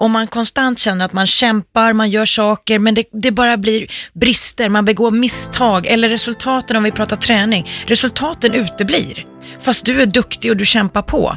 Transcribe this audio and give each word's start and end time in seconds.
om 0.00 0.12
man 0.12 0.26
konstant 0.26 0.78
känner 0.78 1.04
att 1.04 1.12
man 1.12 1.26
kämpar, 1.26 1.92
man 1.92 2.10
gör 2.10 2.24
saker, 2.24 2.78
men 2.78 2.94
det, 2.94 3.04
det, 3.12 3.30
bara 3.30 3.56
blir 3.56 3.86
brister, 4.12 4.68
man 4.68 4.84
begår 4.84 5.10
misstag 5.10 5.86
eller 5.86 6.08
resultaten 6.08 6.76
om 6.76 6.82
vi 6.82 6.90
pratar 6.90 7.16
träning, 7.16 7.68
resultaten 7.86 8.54
uteblir. 8.54 9.26
Fast 9.60 9.84
du 9.84 10.02
är 10.02 10.06
duktig 10.06 10.50
och 10.50 10.56
du 10.56 10.64
kämpar 10.64 11.02
på. 11.02 11.36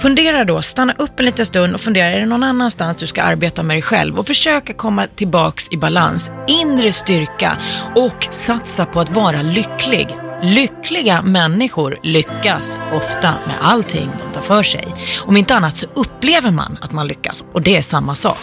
Fundera 0.00 0.44
då, 0.44 0.62
stanna 0.62 0.92
upp 0.98 1.20
en 1.20 1.26
liten 1.26 1.46
stund 1.46 1.74
och 1.74 1.80
fundera, 1.80 2.06
är 2.06 2.20
det 2.20 2.26
någon 2.26 2.42
annanstans 2.42 2.96
du 2.96 3.06
ska 3.06 3.22
arbeta 3.22 3.62
med 3.62 3.74
dig 3.74 3.82
själv? 3.82 4.18
Och 4.18 4.26
försöka 4.26 4.74
komma 4.74 5.06
tillbaks 5.06 5.68
i 5.70 5.76
balans, 5.76 6.30
inre 6.48 6.92
styrka 6.92 7.58
och 7.96 8.28
satsa 8.30 8.86
på 8.86 9.00
att 9.00 9.10
vara 9.10 9.42
lycklig. 9.42 10.27
Lyckliga 10.42 11.22
människor 11.22 11.98
lyckas 12.02 12.80
ofta 12.92 13.34
med 13.46 13.56
allting 13.60 14.10
de 14.26 14.34
tar 14.34 14.40
för 14.40 14.62
sig. 14.62 14.94
Om 15.20 15.36
inte 15.36 15.54
annat 15.54 15.76
så 15.76 15.86
upplever 15.94 16.50
man 16.50 16.78
att 16.80 16.92
man 16.92 17.06
lyckas 17.06 17.44
och 17.52 17.62
det 17.62 17.76
är 17.76 17.82
samma 17.82 18.14
sak. 18.14 18.38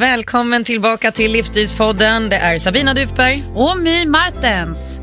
Välkommen 0.00 0.64
tillbaka 0.64 1.12
till 1.12 1.32
Livstidspodden. 1.32 2.28
Det 2.28 2.36
är 2.36 2.58
Sabina 2.58 2.94
Dufberg. 2.94 3.44
Och 3.54 3.78
My 3.78 4.06
Martens. 4.06 4.98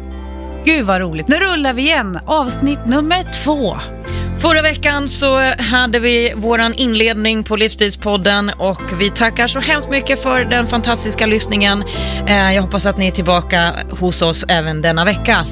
Gud 0.66 0.86
vad 0.86 1.02
roligt. 1.02 1.28
Nu 1.28 1.36
rullar 1.36 1.74
vi 1.74 1.82
igen. 1.82 2.20
Avsnitt 2.26 2.86
nummer 2.86 3.44
två. 3.44 3.78
Förra 4.40 4.62
veckan 4.62 5.10
så 5.10 5.40
hade 5.58 6.00
vi 6.00 6.34
våran 6.36 6.74
inledning 6.74 7.44
på 7.44 7.56
Livstidspodden 7.56 8.50
och 8.50 8.82
vi 9.00 9.10
tackar 9.10 9.48
så 9.48 9.60
hemskt 9.60 9.90
mycket 9.90 10.24
för 10.24 10.46
den 10.46 10.68
fantastiska 10.68 11.26
lyssningen. 11.26 11.84
Eh, 12.28 12.54
jag 12.54 12.62
hoppas 12.62 12.86
att 12.86 12.98
ni 12.98 13.08
är 13.08 13.12
tillbaka 13.12 13.74
hos 14.00 14.22
oss 14.22 14.46
även 14.48 14.82
denna 14.82 15.06
vecka. 15.06 15.46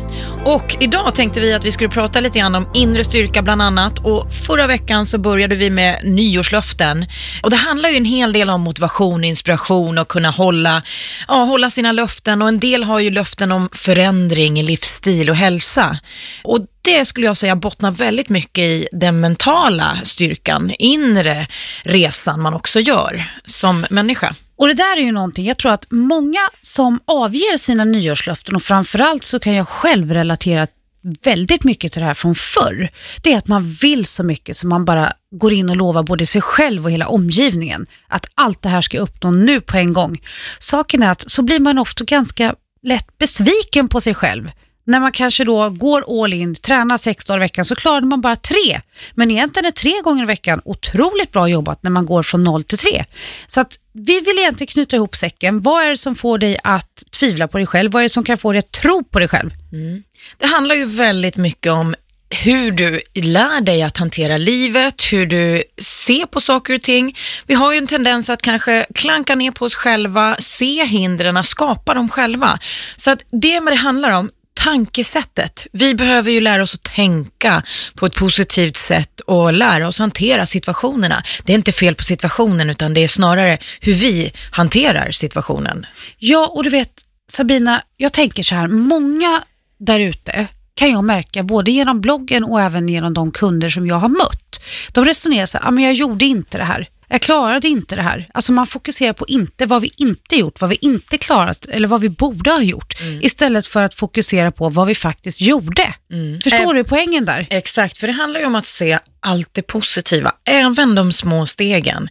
Och 0.45 0.77
idag 0.79 1.15
tänkte 1.15 1.39
vi 1.39 1.53
att 1.53 1.65
vi 1.65 1.71
skulle 1.71 1.89
prata 1.89 2.19
lite 2.19 2.39
grann 2.39 2.55
om 2.55 2.67
inre 2.73 3.03
styrka 3.03 3.41
bland 3.41 3.61
annat 3.61 4.05
och 4.05 4.33
förra 4.33 4.67
veckan 4.67 5.05
så 5.05 5.17
började 5.17 5.55
vi 5.55 5.69
med 5.69 6.01
nyårslöften. 6.03 7.05
Och 7.43 7.49
det 7.49 7.55
handlar 7.55 7.89
ju 7.89 7.97
en 7.97 8.05
hel 8.05 8.33
del 8.33 8.49
om 8.49 8.61
motivation, 8.61 9.23
inspiration 9.23 9.97
och 9.97 10.07
kunna 10.07 10.29
hålla, 10.29 10.83
ja, 11.27 11.43
hålla 11.43 11.69
sina 11.69 11.91
löften 11.91 12.41
och 12.41 12.47
en 12.47 12.59
del 12.59 12.83
har 12.83 12.99
ju 12.99 13.11
löften 13.11 13.51
om 13.51 13.69
förändring 13.71 14.59
i 14.59 14.63
livsstil 14.63 15.29
och 15.29 15.35
hälsa. 15.35 15.99
Och 16.43 16.59
det 16.85 17.05
skulle 17.05 17.25
jag 17.25 17.37
säga 17.37 17.55
bottnar 17.55 17.91
väldigt 17.91 18.29
mycket 18.29 18.63
i 18.63 18.87
den 18.91 19.19
mentala 19.19 19.99
styrkan, 20.03 20.71
inre 20.79 21.47
resan 21.83 22.41
man 22.41 22.53
också 22.53 22.79
gör 22.79 23.25
som 23.45 23.85
människa. 23.89 24.35
Och 24.57 24.67
det 24.67 24.73
där 24.73 24.97
är 24.97 25.01
ju 25.01 25.11
någonting, 25.11 25.45
jag 25.45 25.57
tror 25.57 25.71
att 25.71 25.87
många 25.89 26.39
som 26.61 26.99
avger 27.05 27.57
sina 27.57 27.83
nyårslöften 27.83 28.55
och 28.55 28.63
framförallt 28.63 29.23
så 29.23 29.39
kan 29.39 29.53
jag 29.53 29.67
själv 29.67 30.13
relatera 30.13 30.67
väldigt 31.23 31.63
mycket 31.63 31.93
till 31.93 32.01
det 32.01 32.05
här 32.05 32.13
från 32.13 32.35
förr. 32.35 32.89
Det 33.21 33.33
är 33.33 33.37
att 33.37 33.47
man 33.47 33.71
vill 33.71 34.05
så 34.05 34.23
mycket 34.23 34.57
så 34.57 34.67
man 34.67 34.85
bara 34.85 35.13
går 35.31 35.53
in 35.53 35.69
och 35.69 35.75
lovar 35.75 36.03
både 36.03 36.25
sig 36.25 36.41
själv 36.41 36.85
och 36.85 36.91
hela 36.91 37.07
omgivningen 37.07 37.85
att 38.07 38.25
allt 38.35 38.61
det 38.61 38.69
här 38.69 38.81
ska 38.81 38.99
uppnå 38.99 39.31
nu 39.31 39.61
på 39.61 39.77
en 39.77 39.93
gång. 39.93 40.21
Saken 40.59 41.03
är 41.03 41.11
att 41.11 41.31
så 41.31 41.41
blir 41.41 41.59
man 41.59 41.77
ofta 41.77 42.03
ganska 42.03 42.55
lätt 42.83 43.17
besviken 43.17 43.87
på 43.87 44.01
sig 44.01 44.13
själv 44.13 44.51
när 44.85 44.99
man 44.99 45.11
kanske 45.11 45.43
då 45.43 45.69
går 45.69 46.23
all 46.23 46.33
in, 46.33 46.55
tränar 46.55 46.97
sex 46.97 47.25
dagar 47.25 47.39
i 47.39 47.39
veckan, 47.39 47.65
så 47.65 47.75
klarade 47.75 48.07
man 48.07 48.21
bara 48.21 48.35
tre. 48.35 48.81
Men 49.13 49.31
egentligen 49.31 49.65
är 49.65 49.71
tre 49.71 50.01
gånger 50.03 50.23
i 50.23 50.25
veckan 50.25 50.61
otroligt 50.65 51.31
bra 51.31 51.47
jobbat 51.47 51.83
när 51.83 51.91
man 51.91 52.05
går 52.05 52.23
från 52.23 52.41
noll 52.41 52.63
till 52.63 52.77
tre. 52.77 53.03
Så 53.47 53.61
att 53.61 53.79
vi 53.93 54.19
vill 54.19 54.39
egentligen 54.39 54.67
knyta 54.67 54.95
ihop 54.95 55.15
säcken. 55.15 55.61
Vad 55.61 55.83
är 55.83 55.89
det 55.89 55.97
som 55.97 56.15
får 56.15 56.37
dig 56.37 56.57
att 56.63 57.03
tvivla 57.11 57.47
på 57.47 57.57
dig 57.57 57.67
själv? 57.67 57.91
Vad 57.91 57.99
är 57.99 58.03
det 58.03 58.09
som 58.09 58.23
kan 58.23 58.37
få 58.37 58.51
dig 58.51 58.59
att 58.59 58.71
tro 58.71 59.03
på 59.03 59.19
dig 59.19 59.27
själv? 59.27 59.51
Mm. 59.73 60.03
Det 60.37 60.47
handlar 60.47 60.75
ju 60.75 60.85
väldigt 60.85 61.37
mycket 61.37 61.71
om 61.71 61.95
hur 62.29 62.71
du 62.71 63.01
lär 63.13 63.61
dig 63.61 63.83
att 63.83 63.97
hantera 63.97 64.37
livet, 64.37 65.01
hur 65.11 65.25
du 65.25 65.63
ser 65.77 66.25
på 66.25 66.41
saker 66.41 66.73
och 66.73 66.81
ting. 66.81 67.17
Vi 67.45 67.53
har 67.53 67.71
ju 67.71 67.77
en 67.77 67.87
tendens 67.87 68.29
att 68.29 68.41
kanske 68.41 68.85
klanka 68.95 69.35
ner 69.35 69.51
på 69.51 69.65
oss 69.65 69.75
själva, 69.75 70.35
se 70.39 70.85
hindren, 70.85 71.43
skapa 71.43 71.93
dem 71.93 72.09
själva. 72.09 72.59
Så 72.97 73.11
att 73.11 73.23
det 73.31 73.59
vad 73.59 73.73
det 73.73 73.77
handlar 73.77 74.11
om, 74.11 74.29
tankesättet. 74.65 75.67
Vi 75.71 75.95
behöver 75.95 76.31
ju 76.31 76.41
lära 76.41 76.63
oss 76.63 76.75
att 76.75 76.83
tänka 76.83 77.63
på 77.95 78.05
ett 78.05 78.15
positivt 78.15 78.77
sätt 78.77 79.19
och 79.19 79.53
lära 79.53 79.87
oss 79.87 79.99
hantera 79.99 80.45
situationerna. 80.45 81.23
Det 81.43 81.53
är 81.53 81.55
inte 81.55 81.71
fel 81.71 81.95
på 81.95 82.03
situationen 82.03 82.69
utan 82.69 82.93
det 82.93 83.03
är 83.03 83.07
snarare 83.07 83.57
hur 83.79 83.93
vi 83.93 84.33
hanterar 84.51 85.11
situationen. 85.11 85.85
Ja, 86.17 86.47
och 86.47 86.63
du 86.63 86.69
vet 86.69 86.91
Sabina, 87.29 87.81
jag 87.97 88.13
tänker 88.13 88.43
så 88.43 88.55
här, 88.55 88.67
många 88.67 89.43
där 89.77 89.99
ute 89.99 90.47
kan 90.73 90.91
jag 90.91 91.03
märka 91.03 91.43
både 91.43 91.71
genom 91.71 92.01
bloggen 92.01 92.43
och 92.43 92.61
även 92.61 92.89
genom 92.89 93.13
de 93.13 93.31
kunder 93.31 93.69
som 93.69 93.87
jag 93.87 93.95
har 93.95 94.09
mött. 94.09 94.61
De 94.91 95.05
resonerar 95.05 95.45
så 95.45 95.57
här, 95.57 95.67
ah, 95.67 95.71
men 95.71 95.83
jag 95.83 95.93
gjorde 95.93 96.25
inte 96.25 96.57
det 96.57 96.63
här. 96.63 96.89
Jag 97.07 97.21
klarade 97.21 97.67
inte 97.67 97.95
det 97.95 98.01
här. 98.01 98.29
Alltså 98.33 98.53
man 98.53 98.67
fokuserar 98.67 99.13
på 99.13 99.25
inte 99.27 99.65
vad 99.65 99.81
vi 99.81 99.91
inte 99.97 100.35
gjort, 100.35 100.61
vad 100.61 100.69
vi 100.69 100.77
inte 100.81 101.17
klarat 101.17 101.65
eller 101.65 101.87
vad 101.87 102.01
vi 102.01 102.09
borde 102.09 102.51
ha 102.51 102.61
gjort. 102.61 103.01
Mm. 103.01 103.21
Istället 103.21 103.67
för 103.67 103.83
att 103.83 103.93
fokusera 103.93 104.51
på 104.51 104.69
vad 104.69 104.87
vi 104.87 104.95
faktiskt 104.95 105.41
gjorde. 105.41 105.93
Mm. 106.11 106.41
Förstår 106.41 106.75
äh, 106.75 106.77
du 106.77 106.83
poängen 106.83 107.25
där? 107.25 107.47
Exakt, 107.49 107.97
för 107.97 108.07
det 108.07 108.13
handlar 108.13 108.39
ju 108.39 108.45
om 108.45 108.55
att 108.55 108.65
se 108.65 108.99
allt 109.25 109.49
det 109.51 109.61
positiva, 109.61 110.31
även 110.45 110.95
de 110.95 111.13
små 111.13 111.45
stegen. 111.45 112.09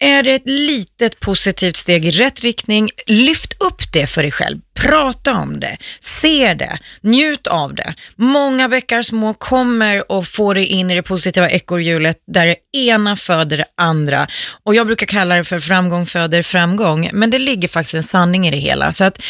Är 0.00 0.22
det 0.22 0.34
ett 0.34 0.46
litet 0.46 1.20
positivt 1.20 1.76
steg 1.76 2.06
i 2.06 2.10
rätt 2.10 2.40
riktning, 2.40 2.90
lyft 3.06 3.62
upp 3.62 3.92
det 3.92 4.06
för 4.06 4.22
dig 4.22 4.30
själv. 4.30 4.58
Prata 4.74 5.34
om 5.34 5.60
det, 5.60 5.76
se 6.00 6.54
det, 6.54 6.78
njut 7.00 7.46
av 7.46 7.74
det. 7.74 7.94
Många 8.16 8.68
bäckar 8.68 9.02
små 9.02 9.34
kommer 9.34 10.12
och 10.12 10.26
får 10.26 10.54
dig 10.54 10.66
in 10.66 10.90
i 10.90 10.94
det 10.94 11.02
positiva 11.02 11.50
ekorrhjulet 11.50 12.16
där 12.26 12.46
det 12.46 12.78
ena 12.78 13.16
föder 13.16 13.56
det 13.56 13.66
andra. 13.76 14.28
Och 14.64 14.74
jag 14.74 14.86
brukar 14.86 15.06
kalla 15.06 15.34
det 15.34 15.44
för 15.44 15.60
framgång 15.60 16.06
föder 16.06 16.42
framgång, 16.42 17.10
men 17.12 17.30
det 17.30 17.38
ligger 17.38 17.68
faktiskt 17.68 17.94
en 17.94 18.02
sanning 18.02 18.48
i 18.48 18.50
det 18.50 18.56
hela. 18.56 18.92
Så 18.92 19.04
att 19.04 19.22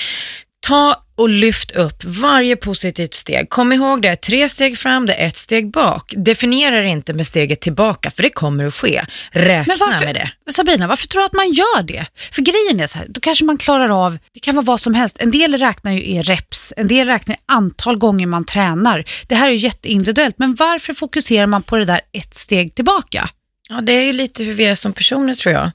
ta 0.66 1.04
och 1.18 1.28
lyft 1.28 1.70
upp 1.70 2.04
varje 2.04 2.56
positivt 2.56 3.14
steg. 3.14 3.50
Kom 3.50 3.72
ihåg 3.72 4.02
det, 4.02 4.16
tre 4.16 4.48
steg 4.48 4.78
fram, 4.78 5.06
det 5.06 5.14
är 5.14 5.26
ett 5.26 5.36
steg 5.36 5.70
bak. 5.70 6.14
Definiera 6.16 6.80
det 6.80 6.88
inte 6.88 7.12
med 7.12 7.26
steget 7.26 7.60
tillbaka, 7.60 8.10
för 8.10 8.22
det 8.22 8.30
kommer 8.30 8.66
att 8.66 8.74
ske. 8.74 9.04
Räkna 9.30 9.74
varför, 9.80 10.04
med 10.04 10.14
det. 10.14 10.52
Sabina, 10.52 10.86
varför 10.86 11.08
tror 11.08 11.20
du 11.20 11.26
att 11.26 11.32
man 11.32 11.52
gör 11.52 11.82
det? 11.82 12.06
För 12.32 12.42
grejen 12.42 12.80
är 12.80 12.86
så 12.86 12.98
här, 12.98 13.06
då 13.08 13.20
kanske 13.20 13.44
man 13.44 13.58
klarar 13.58 14.06
av, 14.06 14.18
det 14.34 14.40
kan 14.40 14.54
vara 14.54 14.64
vad 14.64 14.80
som 14.80 14.94
helst. 14.94 15.16
En 15.20 15.30
del 15.30 15.56
räknar 15.56 15.92
ju 15.92 16.02
i 16.02 16.22
reps, 16.22 16.72
en 16.76 16.88
del 16.88 17.06
räknar 17.06 17.34
i 17.34 17.38
antal 17.46 17.98
gånger 17.98 18.26
man 18.26 18.44
tränar. 18.44 19.04
Det 19.26 19.34
här 19.34 19.48
är 19.48 19.52
ju 19.52 19.58
jätteindividuellt, 19.58 20.38
men 20.38 20.54
varför 20.54 20.94
fokuserar 20.94 21.46
man 21.46 21.62
på 21.62 21.76
det 21.76 21.84
där 21.84 22.00
ett 22.12 22.34
steg 22.36 22.74
tillbaka? 22.74 23.28
Ja, 23.68 23.80
det 23.80 23.92
är 23.92 24.04
ju 24.04 24.12
lite 24.12 24.44
hur 24.44 24.52
vi 24.52 24.64
är 24.64 24.74
som 24.74 24.92
personer 24.92 25.34
tror 25.34 25.54
jag. 25.54 25.70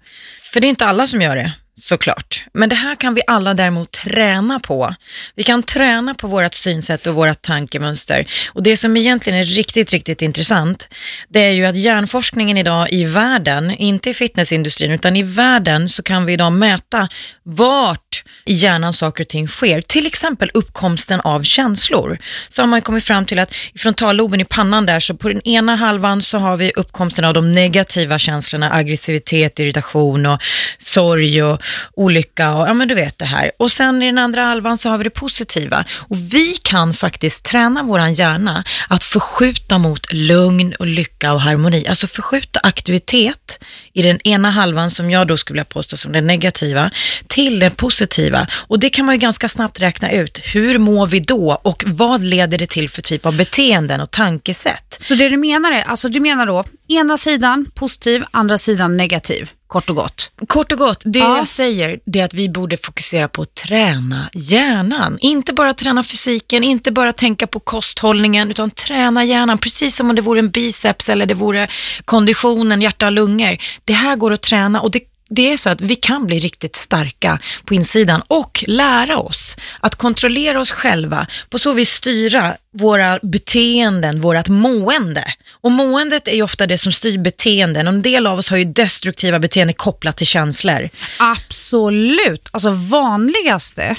För 0.54 0.60
det 0.60 0.68
är 0.68 0.70
inte 0.70 0.86
alla 0.86 1.08
som 1.08 1.22
gör 1.22 1.36
det 1.36 1.52
såklart. 1.76 2.46
Men 2.54 2.70
det 2.70 2.76
här 2.76 2.96
kan 2.96 3.14
vi 3.14 3.22
alla 3.28 3.54
däremot 3.54 3.92
träna 3.92 4.60
på. 4.60 4.96
Vi 5.36 5.44
kan 5.44 5.64
träna 5.64 6.14
på 6.14 6.28
vårt 6.28 6.54
synsätt 6.54 7.08
och 7.08 7.16
vårt 7.16 7.42
tankemönster. 7.42 8.28
Och 8.54 8.64
det 8.64 8.78
som 8.78 8.98
egentligen 8.98 9.40
är 9.40 9.44
riktigt, 9.44 9.94
riktigt 9.94 10.22
intressant, 10.22 10.90
det 11.30 11.40
är 11.40 11.52
ju 11.52 11.66
att 11.66 11.78
hjärnforskningen 11.78 12.58
idag 12.58 12.92
i 12.92 13.06
världen, 13.06 13.72
inte 13.72 14.10
i 14.10 14.14
fitnessindustrin, 14.14 14.92
utan 14.92 15.16
i 15.16 15.24
världen 15.24 15.90
så 15.90 16.04
kan 16.04 16.26
vi 16.26 16.34
idag 16.34 16.52
mäta 16.52 17.10
vart 17.44 18.24
i 18.46 18.54
hjärnan 18.54 18.94
saker 18.94 19.24
och 19.24 19.28
ting 19.28 19.48
sker. 19.48 19.82
Till 19.82 20.08
exempel 20.08 20.52
uppkomsten 20.54 21.22
av 21.22 21.44
känslor. 21.44 22.20
Så 22.50 22.62
har 22.62 22.68
man 22.68 22.82
kommit 22.82 23.04
fram 23.04 23.26
till 23.26 23.40
att 23.40 23.54
i 23.74 23.80
frontalloben 23.80 24.42
i 24.42 24.46
pannan 24.46 24.86
där, 24.86 25.00
så 25.00 25.16
på 25.16 25.30
den 25.30 25.48
ena 25.48 25.76
halvan 25.76 26.22
så 26.22 26.38
har 26.38 26.58
vi 26.58 26.72
uppkomsten 26.76 27.26
av 27.26 27.34
de 27.34 27.56
negativa 27.56 28.19
känslorna, 28.19 28.74
aggressivitet, 28.74 29.60
irritation 29.60 30.26
och 30.26 30.42
sorg 30.80 31.44
och 31.44 31.62
olycka 31.94 32.56
och 32.56 32.68
ja 32.68 32.74
men 32.74 32.88
du 32.88 32.95
vet 32.95 33.19
det 33.19 33.25
här. 33.25 33.51
Och 33.60 33.71
sen 33.71 34.04
i 34.04 34.06
den 34.06 34.18
andra 34.18 34.44
halvan 34.44 34.77
så 34.77 34.89
har 34.89 34.98
vi 34.98 35.04
det 35.04 35.10
positiva. 35.10 35.86
Och 35.98 36.18
vi 36.18 36.54
kan 36.63 36.94
faktiskt 36.94 37.45
träna 37.45 37.83
våran 37.83 38.13
hjärna 38.13 38.63
att 38.88 39.04
förskjuta 39.04 39.77
mot 39.77 40.13
lugn 40.13 40.74
och 40.80 40.88
lycka 40.88 41.33
och 41.33 41.42
harmoni. 41.42 41.88
Alltså 41.88 42.07
förskjuta 42.07 42.60
aktivitet 42.63 43.60
i 43.94 44.01
den 44.01 44.19
ena 44.27 44.50
halvan 44.50 44.89
som 44.89 45.10
jag 45.10 45.27
då 45.27 45.38
skulle 45.38 45.56
vilja 45.56 45.65
påstå 45.65 45.98
som 45.98 46.12
den 46.12 46.27
negativa 46.27 46.92
till 47.27 47.60
det 47.60 47.69
positiva. 47.69 48.48
Och 48.68 48.80
det 48.80 48.89
kan 48.89 49.06
man 49.06 49.16
ju 49.16 49.19
ganska 49.19 49.50
snabbt 49.50 49.80
räkna 49.80 50.12
ut. 50.12 50.39
Hur 50.44 50.77
mår 50.80 51.07
vi 51.07 51.19
då 51.19 51.62
och 51.63 51.83
vad 51.88 52.24
leder 52.24 52.57
det 52.57 52.69
till 52.69 52.89
för 52.89 53.01
typ 53.01 53.25
av 53.25 53.36
beteenden 53.36 54.01
och 54.01 54.12
tankesätt? 54.12 55.00
Så 55.01 55.16
det 55.16 55.30
du 55.30 55.38
menar 55.38 55.71
är, 55.71 55.83
alltså 55.83 56.09
du 56.09 56.19
menar 56.19 56.45
då 56.45 56.63
ena 56.88 57.18
sidan 57.18 57.66
positiv, 57.75 58.24
andra 58.31 58.57
sidan 58.57 58.98
negativ 58.98 59.50
kort 59.74 59.90
och 59.90 59.96
gott. 59.96 60.31
Kort 60.48 60.72
och 60.72 60.78
gott, 60.78 61.02
det 61.06 61.20
Ja. 61.20 61.38
jag 61.38 61.48
säger 61.48 62.00
det 62.06 62.20
är 62.20 62.25
att 62.25 62.34
vi 62.34 62.50
borde 62.50 62.78
fokusera 62.78 63.28
på 63.28 63.42
att 63.42 63.56
träna 63.56 64.30
hjärnan. 64.34 65.18
Inte 65.22 65.54
bara 65.54 65.74
träna 65.74 66.04
fysiken, 66.04 66.64
inte 66.64 66.92
bara 66.92 67.14
tänka 67.14 67.48
på 67.48 67.60
kosthållningen, 67.60 68.52
utan 68.52 68.72
träna 68.72 69.24
hjärnan, 69.24 69.58
precis 69.58 69.96
som 69.96 70.10
om 70.10 70.16
det 70.16 70.22
vore 70.22 70.40
en 70.40 70.50
biceps 70.50 71.10
eller 71.10 71.25
det 71.25 71.34
vore 71.34 71.68
konditionen, 72.06 72.81
hjärta 72.81 73.06
och 73.06 73.12
lungor. 73.12 73.58
Det 73.86 73.94
här 73.94 74.16
går 74.16 74.34
att 74.34 74.42
träna 74.42 74.81
och 74.81 74.92
det 74.92 75.00
det 75.35 75.51
är 75.51 75.57
så 75.57 75.69
att 75.69 75.81
vi 75.81 75.95
kan 75.95 76.27
bli 76.27 76.39
riktigt 76.39 76.75
starka 76.75 77.39
på 77.65 77.74
insidan 77.74 78.21
och 78.27 78.63
lära 78.68 79.18
oss 79.18 79.56
att 79.80 79.95
kontrollera 79.95 80.62
oss 80.62 80.71
själva, 80.71 81.27
på 81.50 81.59
så 81.59 81.74
vis 81.74 81.89
styra 81.89 82.57
våra 82.74 83.19
beteenden, 83.24 84.21
vårat 84.21 84.50
mående. 84.50 85.24
Och 85.62 85.71
måendet 85.71 86.27
är 86.27 86.35
ju 86.35 86.41
ofta 86.41 86.68
det 86.68 86.77
som 86.77 86.91
styr 86.91 87.18
beteenden. 87.18 87.88
Och 87.88 87.94
En 87.94 88.01
del 88.01 88.27
av 88.27 88.39
oss 88.39 88.50
har 88.50 88.57
ju 88.57 88.65
destruktiva 88.65 89.39
beteenden 89.39 89.74
kopplat 89.74 90.18
till 90.18 90.27
känslor. 90.27 90.89
Absolut. 91.19 92.50
Alltså 92.51 92.71
vanligaste 92.71 93.95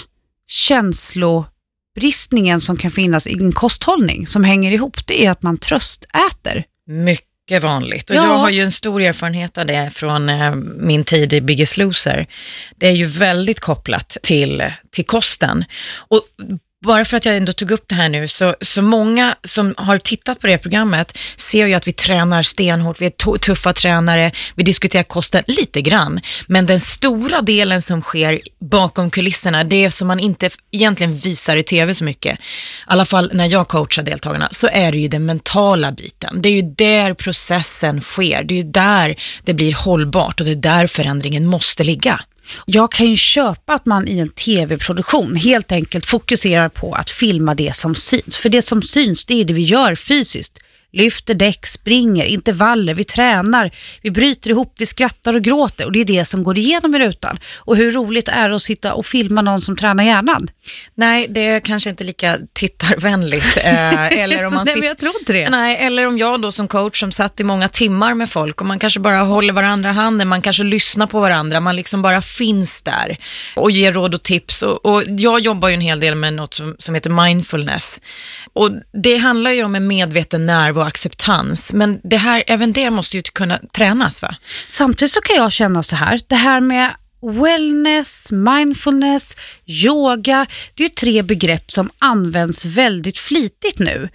känslobristningen 0.48 2.60
som 2.60 2.76
kan 2.76 2.90
finnas 2.90 3.26
i 3.26 3.32
en 3.32 3.52
kosthållning 3.52 4.26
som 4.26 4.44
hänger 4.44 4.72
ihop, 4.72 5.06
det 5.06 5.26
är 5.26 5.31
att 5.31 5.42
man 5.42 5.56
tröstäter. 5.56 6.64
Mycket 6.86 7.33
vanligt. 7.61 8.11
Och 8.11 8.17
Ja. 8.17 8.25
jag 8.25 8.37
har 8.37 8.50
ju 8.50 8.62
en 8.62 8.73
stor 8.73 9.02
erfarenhet 9.02 9.58
av 9.58 9.67
det 9.67 9.91
från 9.94 10.29
eh, 10.29 10.55
min 10.76 11.05
tid 11.05 11.32
i 11.32 11.41
Biggest 11.41 11.76
Loser. 11.76 12.26
Det 12.76 12.87
är 12.87 12.93
ju 12.93 13.06
väldigt 13.06 13.61
kopplat 13.61 14.17
till, 14.23 14.62
till 14.91 15.06
kosten. 15.06 15.64
Och 15.96 16.20
bara 16.84 17.04
för 17.04 17.16
att 17.16 17.25
jag 17.25 17.36
ändå 17.36 17.52
tog 17.52 17.70
upp 17.70 17.84
det 17.86 17.94
här 17.94 18.08
nu, 18.08 18.28
så, 18.28 18.54
så 18.60 18.82
många 18.82 19.36
som 19.44 19.75
har 19.76 19.98
tittat 19.98 20.40
på 20.40 20.46
det 20.46 20.58
programmet 20.58 21.19
ser 21.36 21.66
ju 21.66 21.75
att 21.75 21.88
vi 21.88 21.92
tränar 21.92 22.42
stenhårt, 22.42 23.00
vi 23.00 23.06
är 23.06 23.38
tuffa 23.38 23.72
tränare, 23.72 24.32
vi 24.54 24.62
diskuterar 24.62 25.02
kosten 25.02 25.44
lite 25.46 25.82
grann. 25.82 26.20
Men 26.46 26.66
den 26.66 26.81
stora 26.81 27.42
delen 27.42 27.82
som 27.82 28.02
sker 28.02 28.40
bakom 28.60 29.10
kulisserna, 29.10 29.64
det 29.64 29.90
som 29.90 30.08
man 30.08 30.20
inte 30.20 30.50
egentligen 30.70 31.14
visar 31.14 31.56
i 31.56 31.62
tv 31.62 31.94
så 31.94 32.04
mycket, 32.04 32.38
i 32.38 32.42
alla 32.86 33.04
fall 33.04 33.31
när 33.34 33.46
jag 33.46 33.69
coachar 33.69 34.02
deltagarna, 34.02 34.48
så 34.50 34.69
är 34.72 34.92
det 34.92 34.98
ju 34.98 35.08
den 35.08 35.26
mentala 35.26 35.92
biten. 35.92 36.42
Det 36.42 36.48
är 36.48 36.52
ju 36.52 36.62
där 36.62 37.14
processen 37.14 38.00
sker, 38.00 38.44
det 38.44 38.54
är 38.54 38.56
ju 38.56 38.70
där 38.70 39.16
det 39.44 39.54
blir 39.54 39.75
hållbart 39.75 40.40
och 40.40 40.46
det 40.46 40.52
är 40.52 40.56
där 40.56 40.86
förändringen 40.86 41.46
måste 41.46 41.84
ligga. 41.84 42.20
Jag 42.67 42.93
kan 42.93 43.06
ju 43.06 43.17
köpa 43.17 43.75
att 43.75 43.87
man 43.87 44.08
i 44.08 44.19
en 44.19 44.29
tv-produktion 44.29 45.37
helt 45.37 45.73
enkelt 45.73 46.06
fokuserar 46.06 46.69
på 46.69 46.94
att 46.94 47.11
filma 47.11 47.55
det 47.55 47.76
som 47.76 47.94
syns. 47.94 48.37
För 48.37 48.49
det 48.49 48.62
som 48.62 48.82
syns, 48.82 49.25
det 49.25 49.41
är 49.41 49.44
det 49.44 49.55
vi 49.55 49.62
gör 49.62 49.94
fysiskt. 49.94 50.58
Lyfter 50.94 51.35
däck, 51.35 51.67
springer, 51.67 52.25
intervaller, 52.25 52.94
vi 52.94 53.05
tränar, 53.05 53.70
vi 54.02 54.11
bryter 54.11 54.50
ihop, 54.50 54.75
vi 54.79 54.87
skrattar 54.87 55.35
och 55.35 55.43
gråter 55.43 55.85
och 55.85 55.93
det 55.93 56.00
är 56.00 56.05
det 56.05 56.25
som 56.25 56.43
går 56.43 56.58
igenom 56.58 56.94
i 56.94 56.99
rutan. 56.99 57.38
Och 57.56 57.76
hur 57.76 57.93
roligt 57.93 58.29
är 58.29 58.49
det 58.49 58.56
att 58.56 58.62
sitta 58.62 58.94
och 58.94 59.06
filma 59.06 59.43
någon 59.43 59.61
som 59.61 59.76
tränar 59.76 60.05
hjärnan? 60.05 60.49
Nej, 60.94 61.26
det 61.29 61.46
är 61.46 61.61
kanske 61.61 61.91
inte 61.91 62.05
lika 62.05 62.38
tittarvänligt. 62.52 63.56
Eh, 63.56 64.12
eller 64.23 64.46
om 64.46 64.55
man 64.55 64.64
Nej, 64.67 64.76
men 64.76 64.88
jag 64.88 64.99
tror 64.99 65.12
inte 65.20 65.32
det. 65.32 65.50
Nej, 65.50 65.76
eller 65.76 66.06
om 66.06 66.19
jag 66.19 66.43
då 66.43 66.52
som 66.52 66.69
coach 66.69 67.00
som 67.00 67.12
satt 67.12 67.41
i 67.41 67.44
många 67.44 67.69
timmar 67.69 68.14
med 68.14 68.31
folk 68.31 68.61
och 68.61 68.67
man 68.67 68.79
kanske 68.79 69.00
bara 69.00 69.19
håller 69.19 69.52
varandra 69.52 69.91
i 69.91 69.93
handen, 69.93 70.29
man 70.29 70.43
kanske 70.43 70.64
lyssnar 70.64 71.06
på 71.06 71.20
varandra, 71.20 71.61
man 71.61 71.76
liksom 71.76 72.02
bara 72.02 72.23
finns 72.23 72.82
där 72.82 73.17
och 73.56 73.70
ger 73.70 73.93
råd 73.93 74.14
och 74.14 74.23
tips. 74.23 74.62
Och, 74.62 74.87
och 74.87 75.02
jag 75.06 75.41
jobbar 75.41 75.69
ju 75.69 75.75
en 75.75 75.81
hel 75.81 76.00
del 76.00 76.14
med 76.14 76.32
något 76.32 76.55
som, 76.55 76.76
som 76.79 76.94
heter 76.94 77.11
mindfulness. 77.11 78.00
Och 78.52 78.70
det 78.93 79.17
handlar 79.17 79.50
ju 79.50 79.64
om 79.64 79.75
en 79.75 79.87
medveten 79.87 80.46
närvaro 80.46 80.83
och 80.84 80.88
acceptans, 80.88 81.72
men 81.72 82.00
det 82.04 82.16
här, 82.16 82.44
även 82.46 82.72
det 82.72 82.90
måste 82.90 83.16
ju 83.16 83.22
kunna 83.22 83.58
tränas 83.72 84.22
va? 84.22 84.36
Samtidigt 84.69 85.12
så 85.12 85.20
kan 85.20 85.36
jag 85.36 85.52
känna 85.52 85.82
så 85.82 85.96
här, 85.96 86.20
det 86.28 86.36
här 86.36 86.60
med 86.60 86.90
wellness, 87.22 88.28
mindfulness, 88.31 89.36
yoga, 89.66 90.46
det 90.75 90.84
är 90.84 90.88
ju 90.88 90.94
tre 90.94 91.22
begrepp 91.22 91.70
som 91.72 91.90
används 91.98 92.64
väldigt 92.64 93.19
flitigt 93.19 93.78
nu. 93.78 94.08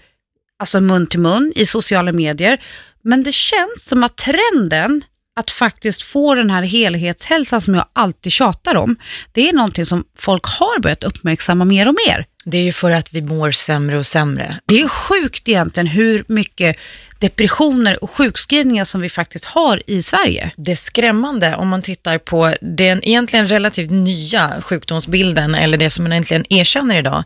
Alltså 0.60 0.82
mun 0.82 1.08
till 1.08 1.20
mun 1.20 1.54
i 1.56 1.66
sociala 1.66 2.12
medier. 2.12 2.62
Men 3.04 3.24
det 3.24 3.34
känns 3.34 3.86
som 3.86 4.04
att 4.04 4.18
trenden 4.18 5.04
att 5.40 5.52
faktiskt 5.52 6.04
få 6.04 6.36
den 6.36 6.50
här 6.50 6.64
helhetshälsan 6.64 7.62
som 7.62 7.76
jag 7.76 7.86
alltid 7.94 8.32
tjatar 8.32 8.76
om, 8.76 8.96
det 9.32 9.50
är 9.50 9.54
någonting 9.54 9.86
som 9.86 10.04
folk 10.18 10.46
har 10.46 10.80
börjat 10.80 11.04
uppmärksamma 11.04 11.66
mer 11.66 11.88
och 11.88 11.96
mer. 12.08 12.26
Det 12.44 12.58
är 12.58 12.64
ju 12.64 12.72
för 12.72 12.92
att 12.92 13.14
vi 13.14 13.22
mår 13.22 13.52
sämre 13.52 13.98
och 13.98 14.08
sämre. 14.08 14.60
Det 14.66 14.82
är 14.82 14.88
sjukt 14.88 15.50
egentligen 15.50 15.88
hur 15.88 16.24
mycket 16.28 16.78
depressioner 17.20 18.04
och 18.04 18.12
sjukskrivningar 18.12 18.84
som 18.84 19.02
vi 19.02 19.10
faktiskt 19.10 19.46
har 19.46 19.82
i 19.88 20.02
Sverige. 20.02 20.52
det 20.56 20.72
är 20.72 20.76
skrämmande 20.76 21.56
om 21.56 21.68
man 21.68 21.82
tittar 21.82 22.18
på 22.18 22.56
den 22.62 23.04
egentligen 23.04 23.48
relativt 23.48 23.92
nya 23.92 24.62
sjukdomsbilden, 24.62 25.56
eller 25.56 25.78
det 25.78 25.90
som 25.90 26.04
man 26.04 26.12
egentligen 26.12 26.46
erkänner 26.50 26.98
idag, 26.98 27.24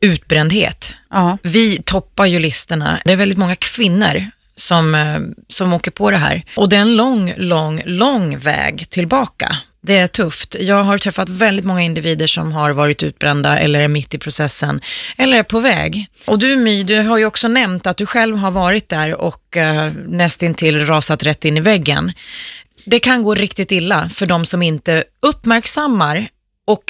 utbrändhet. 0.00 0.96
Ja. 1.10 1.38
Vi 1.42 1.82
toppar 1.84 2.26
ju 2.26 2.38
listorna. 2.38 3.02
Det 3.04 3.12
är 3.12 3.16
väldigt 3.16 3.38
många 3.38 3.56
kvinnor 3.56 4.30
som, 4.56 4.94
eh, 4.94 5.20
som 5.48 5.72
åker 5.72 5.90
på 5.90 6.10
det 6.10 6.16
här. 6.16 6.42
Och 6.56 6.68
det 6.68 6.76
är 6.76 6.80
en 6.80 6.96
lång, 6.96 7.34
lång, 7.36 7.82
lång 7.86 8.38
väg 8.38 8.90
tillbaka. 8.90 9.56
Det 9.84 9.98
är 9.98 10.06
tufft. 10.06 10.56
Jag 10.60 10.82
har 10.82 10.98
träffat 10.98 11.28
väldigt 11.28 11.64
många 11.64 11.82
individer 11.82 12.26
som 12.26 12.52
har 12.52 12.70
varit 12.70 13.02
utbrända 13.02 13.58
eller 13.58 13.80
är 13.80 13.88
mitt 13.88 14.14
i 14.14 14.18
processen 14.18 14.80
eller 15.18 15.38
är 15.38 15.42
på 15.42 15.60
väg. 15.60 16.06
Och 16.26 16.38
du 16.38 16.56
My, 16.56 16.82
du 16.82 17.00
har 17.00 17.18
ju 17.18 17.26
också 17.26 17.48
nämnt 17.48 17.86
att 17.86 17.96
du 17.96 18.06
själv 18.06 18.36
har 18.36 18.50
varit 18.50 18.88
där 18.88 19.14
och 19.14 19.56
eh, 19.56 19.92
nästintill 20.08 20.86
rasat 20.86 21.22
rätt 21.22 21.44
in 21.44 21.56
i 21.56 21.60
väggen. 21.60 22.12
Det 22.84 22.98
kan 22.98 23.22
gå 23.22 23.34
riktigt 23.34 23.72
illa 23.72 24.08
för 24.08 24.26
de 24.26 24.44
som 24.44 24.62
inte 24.62 25.04
uppmärksammar 25.22 26.28
och, 26.66 26.82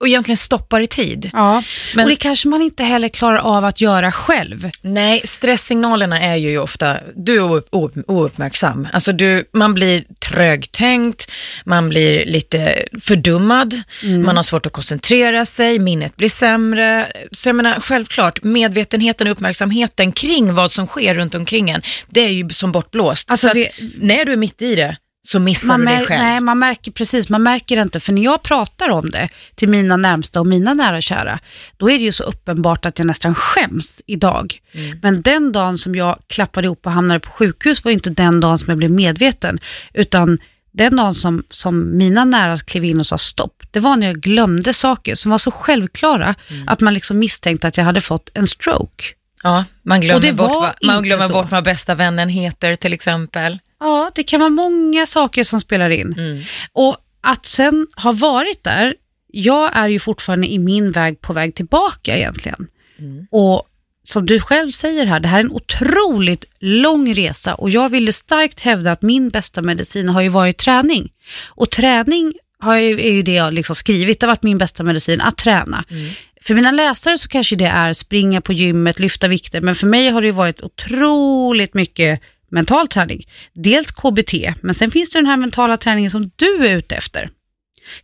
och 0.00 0.08
egentligen 0.08 0.36
stoppar 0.36 0.80
i 0.80 0.86
tid. 0.86 1.30
Ja, 1.32 1.62
Men- 1.94 2.04
och 2.04 2.10
det 2.10 2.16
kanske 2.16 2.48
man 2.48 2.62
inte 2.62 2.84
heller 2.84 3.08
klarar 3.08 3.38
av 3.38 3.64
att 3.64 3.80
göra 3.80 4.12
själv. 4.12 4.70
Nej, 4.82 5.20
stresssignalerna 5.24 6.20
är 6.20 6.36
ju 6.36 6.58
ofta, 6.58 7.00
du 7.16 7.36
är 7.36 7.40
ou- 7.40 7.62
ou- 7.72 8.04
ouppmärksam. 8.06 8.88
Alltså 8.92 9.12
du, 9.12 9.48
man 9.52 9.74
blir 9.74 10.04
trögtänkt, 10.28 11.30
man 11.64 11.88
blir 11.88 12.26
lite 12.26 12.84
fördummad, 13.02 13.82
man 14.24 14.36
har 14.36 14.42
svårt 14.42 14.66
att 14.66 14.72
koncentrera 14.72 15.44
sig, 15.44 15.78
minnet 15.78 16.16
blir 16.16 16.28
sämre. 16.28 17.06
Så 17.32 17.48
jag 17.48 17.56
menar, 17.56 17.80
självklart, 17.80 18.42
medvetenheten 18.42 19.26
och 19.26 19.32
uppmärksamheten 19.32 20.12
kring 20.12 20.54
vad 20.54 20.72
som 20.72 20.86
sker 20.86 21.14
runt 21.14 21.34
omkring 21.34 21.70
en, 21.70 21.82
det 22.08 22.20
är 22.20 22.28
ju 22.28 22.48
som 22.50 22.72
bortblåst. 22.72 23.30
Alltså, 23.30 23.46
så 23.46 23.50
att 23.50 23.56
vi- 23.56 23.70
när 24.00 24.24
du 24.24 24.32
är 24.32 24.36
mitt 24.36 24.62
i 24.62 24.74
det, 24.74 24.96
så 25.26 25.38
missar 25.38 25.66
Man, 25.68 25.80
du 25.80 25.86
dig 25.86 26.06
själv. 26.06 26.22
nej, 26.22 26.40
man 26.40 26.58
märker 26.58 26.92
precis, 26.92 27.28
man 27.28 27.42
märker 27.42 27.76
det 27.76 27.82
inte. 27.82 28.00
För 28.00 28.12
när 28.12 28.22
jag 28.22 28.42
pratar 28.42 28.88
om 28.88 29.10
det 29.10 29.28
till 29.54 29.68
mina 29.68 29.96
närmsta 29.96 30.40
och 30.40 30.46
mina 30.46 30.74
nära 30.74 30.96
och 30.96 31.02
kära, 31.02 31.38
då 31.76 31.90
är 31.90 31.98
det 31.98 32.04
ju 32.04 32.12
så 32.12 32.22
uppenbart 32.22 32.86
att 32.86 32.98
jag 32.98 33.06
nästan 33.06 33.34
skäms 33.34 34.02
idag. 34.06 34.58
Mm. 34.72 34.98
Men 35.02 35.22
den 35.22 35.52
dagen 35.52 35.78
som 35.78 35.94
jag 35.94 36.16
klappade 36.26 36.66
ihop 36.66 36.86
och 36.86 36.92
hamnade 36.92 37.20
på 37.20 37.30
sjukhus 37.30 37.84
var 37.84 37.92
inte 37.92 38.10
den 38.10 38.40
dagen 38.40 38.58
som 38.58 38.68
jag 38.70 38.78
blev 38.78 38.90
medveten, 38.90 39.58
utan 39.94 40.38
den 40.72 40.96
dagen 40.96 41.14
som, 41.14 41.42
som 41.50 41.96
mina 41.96 42.24
nära 42.24 42.56
klev 42.56 42.84
in 42.84 43.00
och 43.00 43.06
sa 43.06 43.18
stopp, 43.18 43.62
det 43.70 43.80
var 43.80 43.96
när 43.96 44.06
jag 44.06 44.16
glömde 44.20 44.72
saker 44.72 45.14
som 45.14 45.30
var 45.30 45.38
så 45.38 45.50
självklara 45.50 46.34
Mm. 46.50 46.68
att 46.68 46.80
man 46.80 46.94
liksom 46.94 47.18
misstänkte 47.18 47.68
att 47.68 47.76
jag 47.76 47.84
hade 47.84 48.00
fått 48.00 48.30
en 48.34 48.46
stroke. 48.46 49.04
Ja, 49.46 49.64
man 49.82 50.00
glömmer, 50.00 50.32
bort, 50.32 50.50
vad, 50.50 50.74
man 50.86 51.02
glömmer 51.02 51.26
så. 51.26 51.32
bort 51.32 51.50
vad 51.50 51.64
bästa 51.64 51.94
vännen 51.94 52.28
heter 52.28 52.74
till 52.74 52.92
exempel. 52.92 53.58
Ja, 53.80 54.10
det 54.14 54.22
kan 54.22 54.40
vara 54.40 54.50
många 54.50 55.06
saker 55.06 55.44
som 55.44 55.60
spelar 55.60 55.90
in. 55.90 56.14
Mm. 56.18 56.42
Och 56.72 56.96
att 57.20 57.46
sen 57.46 57.86
ha 57.96 58.12
varit 58.12 58.64
där, 58.64 58.94
jag 59.32 59.76
är 59.76 59.88
ju 59.88 59.98
fortfarande 59.98 60.46
i 60.46 60.58
min 60.58 60.92
väg 60.92 61.20
på 61.20 61.32
väg 61.32 61.54
tillbaka 61.54 62.16
egentligen. 62.16 62.66
Mm. 62.98 63.26
Och 63.30 63.62
som 64.02 64.26
du 64.26 64.40
själv 64.40 64.70
säger 64.70 65.06
här, 65.06 65.20
det 65.20 65.28
här 65.28 65.38
är 65.38 65.44
en 65.44 65.50
otroligt 65.50 66.44
lång 66.58 67.14
resa 67.14 67.54
och 67.54 67.70
jag 67.70 67.88
ville 67.88 68.12
starkt 68.12 68.60
hävda 68.60 68.92
att 68.92 69.02
min 69.02 69.28
bästa 69.28 69.62
medicin 69.62 70.08
har 70.08 70.20
ju 70.20 70.28
varit 70.28 70.58
träning. 70.58 71.12
Och 71.46 71.70
träning 71.70 72.34
har 72.58 72.76
ju, 72.76 73.00
är 73.00 73.12
ju 73.12 73.22
det 73.22 73.34
jag 73.34 73.54
liksom 73.54 73.76
skrivit, 73.76 74.20
det 74.20 74.26
har 74.26 74.32
varit 74.32 74.42
min 74.42 74.58
bästa 74.58 74.82
medicin, 74.82 75.20
att 75.20 75.36
träna. 75.36 75.84
Mm. 75.90 76.12
För 76.46 76.54
mina 76.54 76.70
läsare 76.70 77.18
så 77.18 77.28
kanske 77.28 77.56
det 77.56 77.66
är 77.66 77.92
springa 77.92 78.40
på 78.40 78.52
gymmet, 78.52 78.98
lyfta 78.98 79.28
vikter, 79.28 79.60
men 79.60 79.74
för 79.74 79.86
mig 79.86 80.10
har 80.10 80.20
det 80.20 80.26
ju 80.26 80.32
varit 80.32 80.62
otroligt 80.62 81.74
mycket 81.74 82.20
mental 82.50 82.88
träning. 82.88 83.28
Dels 83.52 83.90
KBT, 83.90 84.34
men 84.60 84.74
sen 84.74 84.90
finns 84.90 85.10
det 85.10 85.18
den 85.18 85.26
här 85.26 85.36
mentala 85.36 85.76
träningen 85.76 86.10
som 86.10 86.30
du 86.36 86.66
är 86.66 86.76
ute 86.76 86.94
efter. 86.94 87.30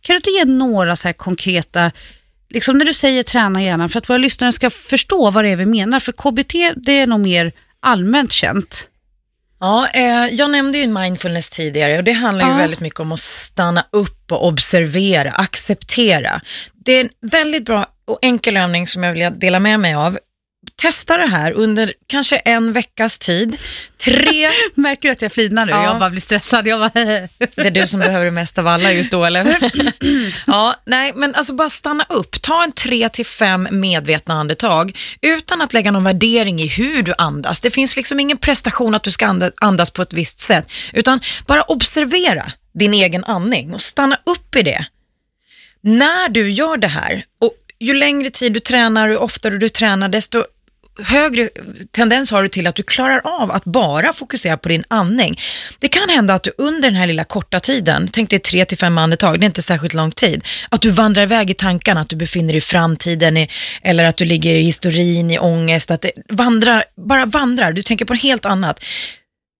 Kan 0.01 0.13
du 0.13 0.15
inte 0.15 0.29
ge 0.29 0.45
några 0.45 0.95
så 0.95 1.07
här 1.07 1.13
konkreta, 1.13 1.91
liksom 2.49 2.77
när 2.77 2.85
du 2.85 2.93
säger 2.93 3.23
träna 3.23 3.63
hjärnan, 3.63 3.89
för 3.89 3.99
att 3.99 4.09
våra 4.09 4.17
lyssnare 4.17 4.51
ska 4.51 4.69
förstå 4.69 5.31
vad 5.31 5.43
det 5.45 5.49
är 5.49 5.55
vi 5.55 5.65
menar, 5.65 5.99
för 5.99 6.11
KBT 6.11 6.53
det 6.75 6.99
är 6.99 7.07
nog 7.07 7.19
mer 7.19 7.51
allmänt 7.79 8.31
känt. 8.31 8.87
Ja, 9.59 9.87
eh, 9.93 10.25
jag 10.31 10.49
nämnde 10.51 10.77
ju 10.77 10.87
mindfulness 10.87 11.49
tidigare 11.49 11.97
och 11.97 12.03
det 12.03 12.11
handlar 12.11 12.45
ju 12.45 12.51
Ja. 12.51 12.57
väldigt 12.57 12.79
mycket 12.79 12.99
om 12.99 13.11
att 13.11 13.19
stanna 13.19 13.85
upp 13.91 14.31
och 14.31 14.47
observera, 14.47 15.31
acceptera. 15.31 16.41
Det 16.73 16.91
är 16.91 17.01
en 17.01 17.29
väldigt 17.29 17.65
bra 17.65 17.92
och 18.05 18.19
enkel 18.21 18.57
övning 18.57 18.87
som 18.87 19.03
jag 19.03 19.13
vill 19.13 19.39
dela 19.39 19.59
med 19.59 19.79
mig 19.79 19.93
av. 19.93 20.19
testa 20.81 21.17
det 21.17 21.27
här 21.27 21.51
under 21.51 21.93
kanske 22.07 22.37
en 22.37 22.73
veckas 22.73 23.19
tid. 23.19 23.57
Tre, 23.97 24.49
Märker 24.75 25.09
du 25.09 25.11
att 25.11 25.21
jag 25.21 25.31
flinar 25.31 25.65
nu? 25.65 25.71
Ja. 25.71 25.83
Jag 25.83 25.99
bara 25.99 26.09
blir 26.09 26.21
stressad. 26.21 26.67
Jag 26.67 26.79
bara, 26.79 26.89
det 27.55 27.67
är 27.67 27.71
du 27.71 27.87
som 27.87 27.99
behöver 27.99 28.25
det 28.25 28.31
mest 28.31 28.57
av 28.57 28.67
alla 28.67 28.91
just 28.91 29.11
då, 29.11 29.25
eller 29.25 29.71
ja, 30.47 30.75
nej, 30.85 31.11
men 31.15 31.35
alltså 31.35 31.53
bara 31.53 31.69
stanna 31.69 32.05
upp. 32.09 32.41
Ta 32.41 32.63
en 32.63 32.71
tre 32.71 33.09
till 33.09 33.25
fem 33.25 33.67
medvetna 33.71 34.33
andetag 34.33 34.97
utan 35.21 35.61
att 35.61 35.73
lägga 35.73 35.91
någon 35.91 36.03
värdering 36.03 36.61
i 36.61 36.67
hur 36.67 37.03
du 37.03 37.13
andas. 37.17 37.61
Det 37.61 37.71
finns 37.71 37.95
liksom 37.95 38.19
ingen 38.19 38.37
prestation 38.37 38.95
att 38.95 39.03
du 39.03 39.11
ska 39.11 39.25
anda- 39.25 39.51
andas 39.55 39.91
på 39.91 40.01
ett 40.01 40.13
visst 40.13 40.39
sätt, 40.39 40.71
utan 40.93 41.19
bara 41.47 41.61
observera 41.63 42.51
din 42.73 42.93
egen 42.93 43.23
andning 43.23 43.73
och 43.73 43.81
stanna 43.81 44.17
upp 44.25 44.55
i 44.55 44.61
det. 44.63 44.85
När 45.81 46.29
du 46.29 46.49
gör 46.51 46.77
det 46.77 46.87
här, 46.87 47.25
och 47.41 47.53
ju 47.83 47.93
längre 47.93 48.29
tid 48.29 48.53
du 48.53 48.59
tränar 48.59 49.07
och 49.07 49.13
ju 49.13 49.17
oftare 49.17 49.57
du 49.57 49.69
tränar, 49.69 50.09
desto 50.09 50.43
högre 50.99 51.49
tendens 51.91 52.31
har 52.31 52.43
du 52.43 52.49
till 52.49 52.67
att 52.67 52.75
du 52.75 52.83
klarar 52.83 53.21
av 53.23 53.51
att 53.51 53.65
bara 53.65 54.13
fokusera 54.13 54.57
på 54.57 54.69
din 54.69 54.83
andning. 54.87 55.39
Det 55.79 55.87
kan 55.87 56.09
hända 56.09 56.33
att 56.33 56.43
du 56.43 56.51
under 56.57 56.81
den 56.81 56.95
här 56.95 57.07
lilla 57.07 57.23
korta 57.23 57.59
tiden, 57.59 58.09
tänk 58.11 58.29
dig 58.29 58.39
tre 58.39 58.65
till 58.65 58.77
fem 58.77 58.97
andetag, 58.97 59.39
det 59.39 59.43
är 59.43 59.45
inte 59.45 59.61
särskilt 59.61 59.93
lång 59.93 60.11
tid, 60.11 60.43
att 60.69 60.81
du 60.81 60.89
vandrar 60.89 61.23
iväg 61.23 61.49
i 61.49 61.53
tankarna, 61.53 62.01
att 62.01 62.09
du 62.09 62.15
befinner 62.15 62.53
dig 62.53 62.57
i 62.57 62.61
framtiden 62.61 63.37
i, 63.37 63.49
eller 63.81 64.03
att 64.03 64.17
du 64.17 64.25
ligger 64.25 64.55
i 64.55 64.61
historin, 64.61 65.31
i 65.31 65.39
ångest, 65.39 65.91
att 65.91 66.01
det 66.01 66.11
vandrar, 66.29 66.85
bara 67.07 67.25
vandrar, 67.25 67.71
du 67.71 67.83
tänker 67.83 68.05
på 68.05 68.13
något 68.13 68.23
helt 68.23 68.45
annat. 68.45 68.83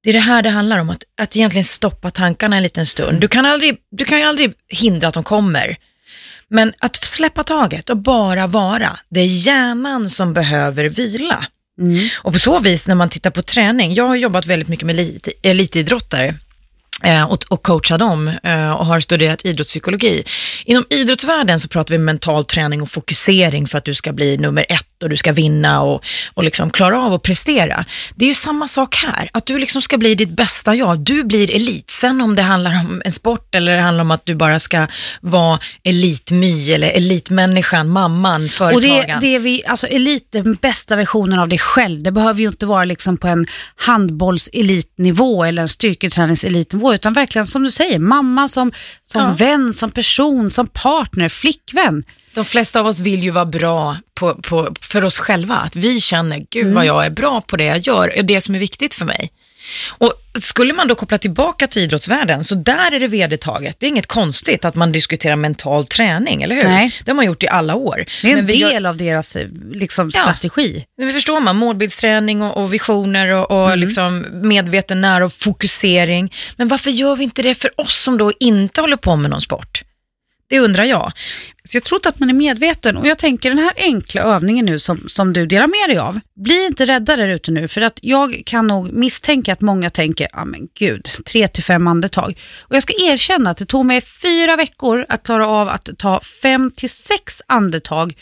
Det 0.03 0.09
är 0.09 0.13
det 0.13 0.19
här 0.19 0.41
det 0.41 0.49
handlar 0.49 0.77
om, 0.77 0.89
att, 0.89 1.03
att 1.21 1.35
egentligen 1.35 1.65
stoppa 1.65 2.11
tankarna 2.11 2.55
en 2.55 2.63
liten 2.63 2.85
stund. 2.85 3.21
Du 3.21 3.27
kan, 3.27 3.45
aldrig, 3.45 3.77
du 3.91 4.05
kan 4.05 4.19
ju 4.19 4.25
aldrig 4.25 4.53
hindra 4.67 5.07
att 5.07 5.13
de 5.13 5.23
kommer. 5.23 5.77
Men 6.53 6.73
att 6.79 6.95
släppa 6.95 7.43
taget 7.43 7.89
och 7.89 7.97
bara 7.97 8.47
vara, 8.47 8.99
det 9.09 9.19
är 9.19 9.25
hjärnan 9.25 10.09
som 10.09 10.33
behöver 10.33 10.85
vila. 10.85 11.45
mm. 11.79 12.09
Och 12.17 12.33
på 12.33 12.39
så 12.39 12.59
vis 12.59 12.87
när 12.87 12.95
man 12.95 13.09
tittar 13.09 13.31
på 13.31 13.41
träning, 13.41 13.93
jag 13.93 14.07
har 14.07 14.15
jobbat 14.15 14.45
väldigt 14.45 14.67
mycket 14.67 14.85
med 14.85 14.99
elit, 14.99 15.27
elitidrottare 15.41 16.35
och, 17.29 17.45
och 17.49 17.63
coachar 17.63 17.97
dem 17.97 18.27
eh, 18.43 18.71
och 18.71 18.85
har 18.85 18.99
studerat 18.99 19.45
idrottspsykologi. 19.45 20.23
Inom 20.65 20.85
idrottsvärlden 20.89 21.59
så 21.59 21.67
pratar 21.67 21.93
vi 21.93 21.97
mental 21.97 22.45
träning 22.45 22.81
och 22.81 22.91
fokusering 22.91 23.67
för 23.67 23.77
att 23.77 23.85
du 23.85 23.95
ska 23.95 24.13
bli 24.13 24.37
nummer 24.37 24.65
ett 24.69 25.03
och 25.03 25.09
du 25.09 25.17
ska 25.17 25.31
vinna 25.31 25.81
och, 25.81 26.05
och 26.33 26.43
liksom 26.43 26.69
klara 26.69 27.03
av 27.03 27.13
att 27.13 27.21
prestera. 27.21 27.85
Det 28.15 28.25
är 28.25 28.29
ju 28.29 28.33
samma 28.35 28.67
sak 28.67 28.95
här, 28.95 29.29
att 29.33 29.45
du 29.45 29.59
liksom 29.59 29.81
ska 29.81 29.97
bli 29.97 30.15
ditt 30.15 30.35
bästa 30.35 30.75
jag. 30.75 30.99
Du 30.99 31.23
blir 31.23 31.55
elit. 31.55 31.91
Sen 31.91 32.21
om 32.21 32.35
det 32.35 32.41
handlar 32.41 32.71
om 32.71 33.01
en 33.05 33.11
sport 33.11 33.55
eller 33.55 33.75
det 33.75 33.81
handlar 33.81 34.01
om 34.01 34.11
att 34.11 34.25
du 34.25 34.35
bara 34.35 34.59
ska 34.59 34.87
vara 35.21 35.59
elitmy 35.83 36.71
eller 36.71 36.91
elitmänniskan, 36.91 37.89
mamman, 37.89 38.45
Och 38.45 38.51
företagaren. 38.51 39.19
det, 39.19 39.27
det 39.27 39.35
är 39.35 39.39
vi, 39.39 39.65
alltså 39.65 39.87
elit, 39.87 40.27
den 40.31 40.53
bästa 40.53 40.95
versionen 40.95 41.39
av 41.39 41.47
dig 41.49 41.59
själv. 41.59 42.03
Det 42.03 42.11
behöver 42.11 42.41
ju 42.41 42.47
inte 42.47 42.65
vara 42.65 42.83
liksom 42.83 43.17
på 43.17 43.27
en 43.27 43.45
handbollselitnivå 43.75 45.43
eller 45.43 45.61
en 45.61 45.67
styrketräningselitnivå, 45.67 46.92
utan 46.93 47.13
verkligen 47.13 47.47
som 47.47 47.63
du 47.63 47.71
säger, 47.71 47.99
mamma 47.99 48.47
som, 48.47 48.71
som 49.03 49.21
Ja. 49.21 49.33
vän, 49.33 49.73
som 49.73 49.91
person, 49.91 50.51
som 50.51 50.67
partner, 50.67 51.29
flickvän. 51.29 52.03
De 52.33 52.45
flesta 52.45 52.79
av 52.79 52.87
oss 52.87 52.99
vill 52.99 53.23
ju 53.23 53.31
vara 53.31 53.45
bra 53.45 53.97
på, 54.13 54.35
på, 54.35 54.75
för 54.81 55.05
oss 55.05 55.17
själva. 55.17 55.55
Att 55.55 55.75
vi 55.75 56.01
känner, 56.01 56.45
gud 56.49 56.73
vad 56.73 56.85
jag 56.85 57.05
är 57.05 57.09
bra 57.09 57.41
på 57.41 57.57
det 57.57 57.65
jag 57.65 57.77
gör, 57.77 58.07
är 58.09 58.23
det 58.23 58.41
som 58.41 58.55
är 58.55 58.59
viktigt 58.59 58.93
för 58.93 59.05
mig. 59.05 59.31
Och 59.89 60.13
skulle 60.41 60.73
man 60.73 60.87
då 60.87 60.95
koppla 60.95 61.17
tillbaka 61.17 61.67
till 61.67 61.81
idrottsvärlden, 61.81 62.43
så 62.43 62.55
där 62.55 62.93
är 62.95 62.99
det 62.99 63.07
vedertaget. 63.07 63.75
Det 63.79 63.85
är 63.85 63.87
inget 63.87 64.07
konstigt 64.07 64.65
att 64.65 64.75
man 64.75 64.91
diskuterar 64.91 65.35
mental 65.35 65.85
träning, 65.87 66.43
eller 66.43 66.55
hur? 66.55 66.63
Nej. 66.63 66.95
Det 67.05 67.11
har 67.11 67.15
man 67.15 67.25
gjort 67.25 67.43
i 67.43 67.47
alla 67.47 67.75
år. 67.75 68.05
Det 68.21 68.31
är 68.31 68.37
en 68.37 68.45
vi 68.45 68.55
gör- 68.55 68.69
del 68.69 68.85
av 68.85 68.97
deras 68.97 69.35
eh, 69.35 69.47
liksom, 69.71 70.09
Ja. 70.13 70.21
strategi. 70.21 70.85
Men 70.97 71.07
vi 71.07 71.13
förstår 71.13 71.39
man, 71.39 71.55
målbildsträning 71.55 72.41
och, 72.41 72.63
och 72.63 72.73
visioner 72.73 73.27
och, 73.29 73.51
och 73.69 73.77
liksom 73.77 74.25
medveten 74.31 75.01
när 75.01 75.21
och 75.21 75.33
fokusering. 75.33 76.33
Men 76.57 76.67
varför 76.67 76.89
gör 76.91 77.15
vi 77.15 77.23
inte 77.23 77.41
det 77.41 77.55
för 77.55 77.81
oss 77.81 78.01
som 78.03 78.17
då 78.17 78.31
inte 78.39 78.81
håller 78.81 78.97
på 78.97 79.15
med 79.15 79.31
någon 79.31 79.41
sport? 79.41 79.83
Det 80.49 80.59
undrar 80.59 80.83
jag. 80.83 81.11
Så 81.63 81.77
jag 81.77 81.83
tror 81.83 81.97
inte 81.97 82.09
att 82.09 82.19
man 82.19 82.29
är 82.29 82.33
medveten 82.33 82.97
och 82.97 83.07
jag 83.07 83.19
tänker 83.19 83.49
den 83.49 83.59
här 83.59 83.73
enkla 83.75 84.21
övningen 84.21 84.65
nu 84.65 84.79
som, 84.79 85.03
som 85.07 85.33
du 85.33 85.45
delar 85.45 85.67
med 85.67 85.95
dig 85.95 85.97
av, 85.97 86.19
bli 86.35 86.65
inte 86.65 86.85
rädda 86.85 87.15
där 87.15 87.27
ute 87.27 87.51
nu 87.51 87.67
för 87.67 87.81
att 87.81 87.99
jag 88.01 88.43
kan 88.45 88.67
nog 88.67 88.93
misstänka 88.93 89.53
att 89.53 89.61
många 89.61 89.89
tänker, 89.89 90.27
ja 90.33 90.45
men 90.45 90.67
gud, 90.79 91.09
tre 91.25 91.47
till 91.47 91.63
fem 91.63 91.87
andetag. 91.87 92.39
Och 92.59 92.75
jag 92.75 92.83
ska 92.83 92.93
erkänna 92.93 93.49
att 93.49 93.57
det 93.57 93.65
tog 93.65 93.85
mig 93.85 94.01
fyra 94.01 94.55
veckor 94.55 95.05
att 95.09 95.23
klara 95.23 95.47
av 95.47 95.69
att 95.69 95.89
ta 95.97 96.21
fem 96.41 96.71
till 96.71 96.89
sex 96.89 97.41
andetag 97.47 98.13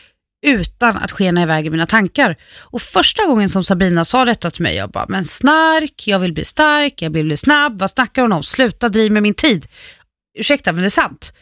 utan 0.46 0.98
att 0.98 1.12
skena 1.12 1.44
iväg 1.44 1.66
i 1.66 1.70
mina 1.70 1.86
tankar. 1.86 2.36
Och 2.60 2.82
första 2.82 3.26
gången 3.26 3.50
som 3.50 3.64
Sabina 3.64 4.06
sa 4.06 4.26
detta 4.26 4.50
till 4.50 4.64
mig, 4.64 4.76
jag 4.76 4.90
bara, 4.90 5.06
men 5.10 5.26
snark, 5.26 6.08
jag 6.08 6.20
vill 6.20 6.34
bli 6.34 6.46
stark, 6.46 7.02
jag 7.02 7.10
vill 7.10 7.26
bli 7.26 7.38
snabb, 7.38 7.80
vad 7.80 7.90
snackar 7.90 8.22
hon 8.22 8.34
om? 8.34 8.44
Sluta 8.44 8.90
driv 8.90 9.12
med 9.12 9.24
min 9.24 9.34
tid. 9.34 9.68
Ursäkta, 10.40 10.72
men 10.72 10.82
det 10.82 10.88
är 10.88 10.90
sant. 10.90 11.34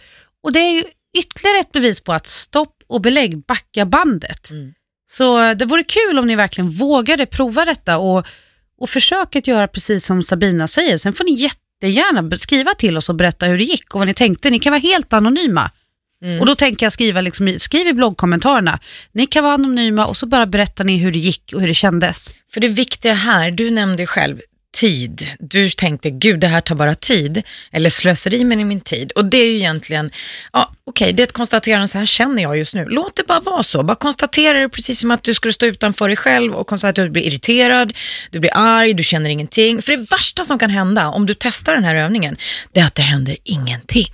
Och 0.44 0.54
det 0.54 0.60
är 0.60 0.72
ju 0.72 0.84
ytterligare 1.18 1.60
ett 1.60 1.72
bevis 1.72 2.00
på 2.00 2.14
att 2.14 2.28
stopp 2.28 2.76
och 2.88 3.02
belägg, 3.02 3.46
backa 3.46 3.86
bandet. 3.86 4.52
Mm. 4.52 4.74
Så 5.10 5.54
det 5.54 5.66
vore 5.66 5.84
kul 5.84 6.20
om 6.20 6.28
ni 6.28 6.36
verkligen 6.36 6.72
vågade 6.72 7.26
prova 7.26 7.66
detta 7.66 7.98
och, 7.98 8.26
och 8.80 8.90
försöka 8.90 9.40
att 9.40 9.48
göra 9.48 9.68
precis 9.68 10.06
som 10.06 10.24
Sabina 10.24 10.68
säger. 10.68 10.98
Sen 10.98 11.14
får 11.14 11.24
ni 11.24 11.32
jättegärna 11.32 12.38
skriva 12.38 12.74
till 12.74 12.98
oss 12.98 13.10
och 13.10 13.16
berätta 13.16 13.46
hur 13.46 13.58
det 13.58 13.64
gick 13.64 13.94
och 13.94 14.00
vad 14.00 14.08
ni 14.08 14.14
tänkte. 14.14 14.50
Ni 14.50 14.60
kan 14.60 14.72
vara 14.72 14.82
helt 14.82 15.14
anonyma. 15.14 15.72
Mm. 16.24 16.40
Och 16.40 16.46
då 16.46 16.56
tänker 16.56 16.86
jag 16.86 16.94
skriva, 16.94 17.22
liksom, 17.22 17.56
skriv 17.58 17.88
i 17.88 17.94
bloggkommentarerna. 17.94 18.80
Ni 19.12 19.26
kan 19.26 19.44
vara 19.44 19.54
anonyma 19.54 20.06
och 20.06 20.18
så 20.18 20.26
bara 20.26 20.46
berättar 20.46 20.84
ni 20.84 20.98
hur 20.98 21.12
det 21.12 21.20
gick 21.20 21.54
och 21.54 21.62
hur 21.62 21.68
det 21.68 21.74
kändes. 21.74 22.34
För 22.54 22.62
det 22.62 22.68
viktiga 22.68 23.14
här, 23.14 23.52
du 23.52 23.70
nämnde 23.70 24.06
själv 24.06 24.42
tid. 24.78 25.28
Du 25.40 25.70
tänkte, 25.70 26.10
gud 26.10 26.40
det 26.40 26.48
här 26.48 26.62
tar 26.62 26.76
bara 26.76 26.96
tid, 26.96 27.44
eller 27.72 27.90
slöseri 27.90 28.44
med 28.44 28.58
min 28.58 28.82
tid. 28.82 29.12
Och 29.12 29.26
det 29.26 29.38
är 29.38 29.46
ju 29.46 29.56
egentligen, 29.56 30.12
ja 30.54 30.74
okej, 30.86 31.14
det 31.14 31.24
är 31.24 31.28
ett 31.28 31.34
konstaterande, 31.34 31.88
så 31.88 31.98
här 31.98 32.06
känner 32.06 32.42
jag 32.42 32.58
just 32.58 32.76
nu. 32.76 32.86
Låt 32.86 33.16
det 33.16 33.28
bara 33.28 33.40
vara 33.40 33.64
så, 33.64 33.84
bara 33.84 33.96
konstatera 33.96 34.60
det 34.60 34.70
precis 34.70 35.00
som 35.00 35.12
att 35.12 35.24
du 35.24 35.34
skulle 35.34 35.54
stå 35.54 35.66
utanför 35.66 36.08
dig 36.08 36.18
själv 36.18 36.54
och 36.54 36.68
konstatera 36.68 37.04
att 37.04 37.08
du 37.08 37.12
blir 37.12 37.24
irriterad, 37.24 37.94
du 38.32 38.40
blir 38.40 38.52
arg, 38.54 38.94
du 38.94 39.04
känner 39.04 39.30
ingenting. 39.30 39.82
För 39.82 39.92
det 39.92 40.12
värsta 40.12 40.44
som 40.44 40.60
kan 40.60 40.70
hända 40.70 41.08
om 41.08 41.26
du 41.26 41.34
testar 41.40 41.74
den 41.74 41.84
här 41.84 41.96
övningen, 41.96 42.38
det 42.74 42.80
är 42.80 42.86
att 42.86 42.96
det 42.96 43.02
händer 43.02 43.38
ingenting. 43.44 44.14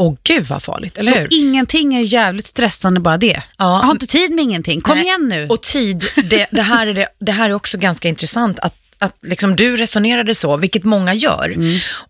Och 0.00 0.18
gud 0.22 0.46
vad 0.46 0.62
farligt, 0.62 0.98
eller 0.98 1.14
hur? 1.14 1.24
Och 1.24 1.32
ingenting 1.32 1.94
är 1.94 2.00
jävligt 2.00 2.46
stressande 2.46 3.00
bara 3.00 3.18
det. 3.18 3.42
Ja. 3.58 3.78
Jag 3.78 3.86
har 3.86 3.90
inte 3.90 4.06
tid 4.06 4.30
med 4.30 4.44
ingenting. 4.44 4.80
Kom 4.80 4.96
Nej. 4.96 5.04
igen 5.04 5.28
nu. 5.28 5.46
Och 5.48 5.62
tid, 5.62 6.04
det, 6.30 6.46
det, 6.50 6.62
här 6.62 6.86
är 6.86 6.94
det, 6.94 7.08
det 7.20 7.32
här 7.32 7.50
är 7.50 7.54
också 7.54 7.78
ganska 7.78 8.08
intressant 8.08 8.58
att, 8.58 8.74
att 9.00 9.16
liksom 9.22 9.56
du 9.56 9.76
resonerade 9.76 10.34
så, 10.34 10.56
vilket 10.56 10.84
många 10.84 11.14
gör. 11.14 11.56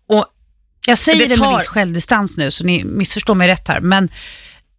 Och 0.07 0.25
Jag 0.87 0.97
säger 0.97 1.19
Det 1.19 1.27
det, 1.27 1.35
tar- 1.35 1.51
med 1.51 1.57
viss 1.59 1.67
självdistans 1.67 2.37
nu, 2.37 2.51
så 2.51 2.63
ni 2.63 2.83
missförstår 2.83 3.35
mig 3.35 3.47
rätt 3.47 3.67
här. 3.67 3.79
Men 3.79 4.09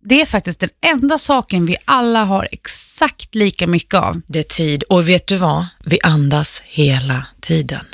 det 0.04 0.20
är 0.20 0.26
faktiskt 0.26 0.60
den 0.60 0.70
enda 0.86 1.18
saken 1.18 1.66
vi 1.66 1.76
alla 1.84 2.24
har 2.24 2.48
exakt 2.52 3.34
lika 3.34 3.66
mycket 3.66 3.94
av. 3.94 4.20
det 4.26 4.38
är 4.38 4.42
tid. 4.42 4.82
Och 4.82 5.08
vet 5.08 5.26
du 5.26 5.36
vad? 5.36 5.66
Vi 5.84 5.98
andas 6.02 6.62
hela 6.64 7.26
tiden. 7.40 7.84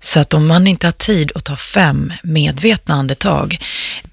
Så 0.00 0.20
att 0.20 0.34
om 0.34 0.46
man 0.46 0.66
inte 0.66 0.86
har 0.86 0.92
tid 0.92 1.32
att 1.34 1.44
ta 1.44 1.56
fem 1.56 2.12
medvetna 2.22 2.94
andetag, 2.94 3.58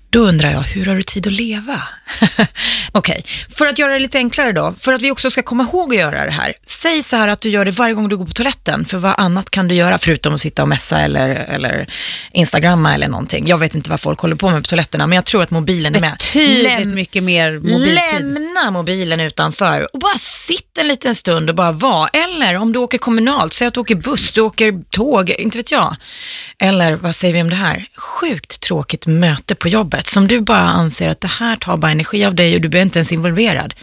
då 0.09 0.19
undrar 0.19 0.51
jag, 0.51 0.61
hur 0.61 0.85
har 0.85 0.95
du 0.95 1.03
tid 1.03 1.27
att 1.27 1.33
leva? 1.33 1.81
Okej, 2.91 3.23
för 3.55 3.67
att 3.67 3.79
göra 3.79 3.93
det 3.93 3.99
lite 3.99 4.17
enklare 4.17 4.51
då, 4.51 4.75
för 4.79 4.93
att 4.93 5.01
vi 5.01 5.11
också 5.11 5.29
ska 5.29 5.43
komma 5.43 5.63
ihåg 5.63 5.93
att 5.93 5.99
göra 5.99 6.25
det 6.25 6.31
här. 6.31 6.53
Säg 6.65 7.03
så 7.03 7.15
här 7.15 7.27
att 7.27 7.41
du 7.41 7.49
gör 7.49 7.65
det 7.65 7.71
varje 7.71 7.93
gång 7.93 8.09
du 8.09 8.17
går 8.17 8.25
på 8.25 8.31
toaletten, 8.31 8.85
för 8.85 8.97
vad 8.97 9.13
annat 9.17 9.49
kan 9.49 9.67
du 9.67 9.75
göra 9.75 9.97
förutom 9.97 10.33
att 10.33 10.41
sitta 10.41 10.61
och 10.61 10.67
messa 10.67 11.01
eller, 11.01 11.29
eller 11.29 11.89
instagramma 12.31 12.93
eller 12.93 13.07
någonting. 13.07 13.47
Jag 13.47 13.57
vet 13.57 13.75
inte 13.75 13.89
vad 13.89 14.01
folk 14.01 14.19
håller 14.19 14.35
på 14.35 14.49
med 14.49 14.63
på 14.63 14.67
toaletterna, 14.67 15.07
men 15.07 15.15
jag 15.15 15.25
tror 15.25 15.43
att 15.43 15.51
mobilen 15.51 15.95
är 15.95 15.99
med. 15.99 16.11
Betydligt 16.11 16.67
Läm- 16.67 16.93
mycket 16.95 17.23
mer 17.23 17.59
mobiltid. 17.59 17.93
Lämna 17.93 18.71
mobilen 18.71 19.19
utanför 19.19 19.87
och 19.93 19.99
bara 19.99 20.17
sitt 20.17 20.77
en 20.77 20.87
liten 20.87 21.15
stund 21.15 21.49
och 21.49 21.55
bara 21.55 21.71
vara. 21.71 22.07
Eller 22.07 22.55
om 22.55 22.73
du 22.73 22.79
åker 22.79 22.97
kommunalt, 22.97 23.53
säg 23.53 23.67
att 23.67 23.73
du 23.73 23.79
åker 23.79 23.95
buss, 23.95 24.31
du 24.31 24.41
åker 24.41 24.83
tåg, 24.89 25.29
inte 25.29 25.57
vet 25.57 25.71
jag. 25.71 25.95
Eller 26.59 26.95
vad 26.95 27.15
säger 27.15 27.33
vi 27.33 27.41
om 27.41 27.49
det 27.49 27.55
här? 27.55 27.85
Sjukt 27.95 28.61
tråkigt 28.61 29.05
möte 29.07 29.55
på 29.55 29.67
jobbet 29.67 30.07
som 30.07 30.27
du 30.27 30.41
bara 30.41 30.59
anser 30.59 31.07
att 31.09 31.21
det 31.21 31.27
här 31.27 31.55
tar 31.55 31.77
bara 31.77 31.91
energi 31.97 32.25
av 32.25 32.35
dig 32.35 32.55
och 32.55 32.61
du 32.61 32.69
blir 32.69 32.81
inte 32.81 32.99
ens 32.99 33.11
involverad. 33.11 33.73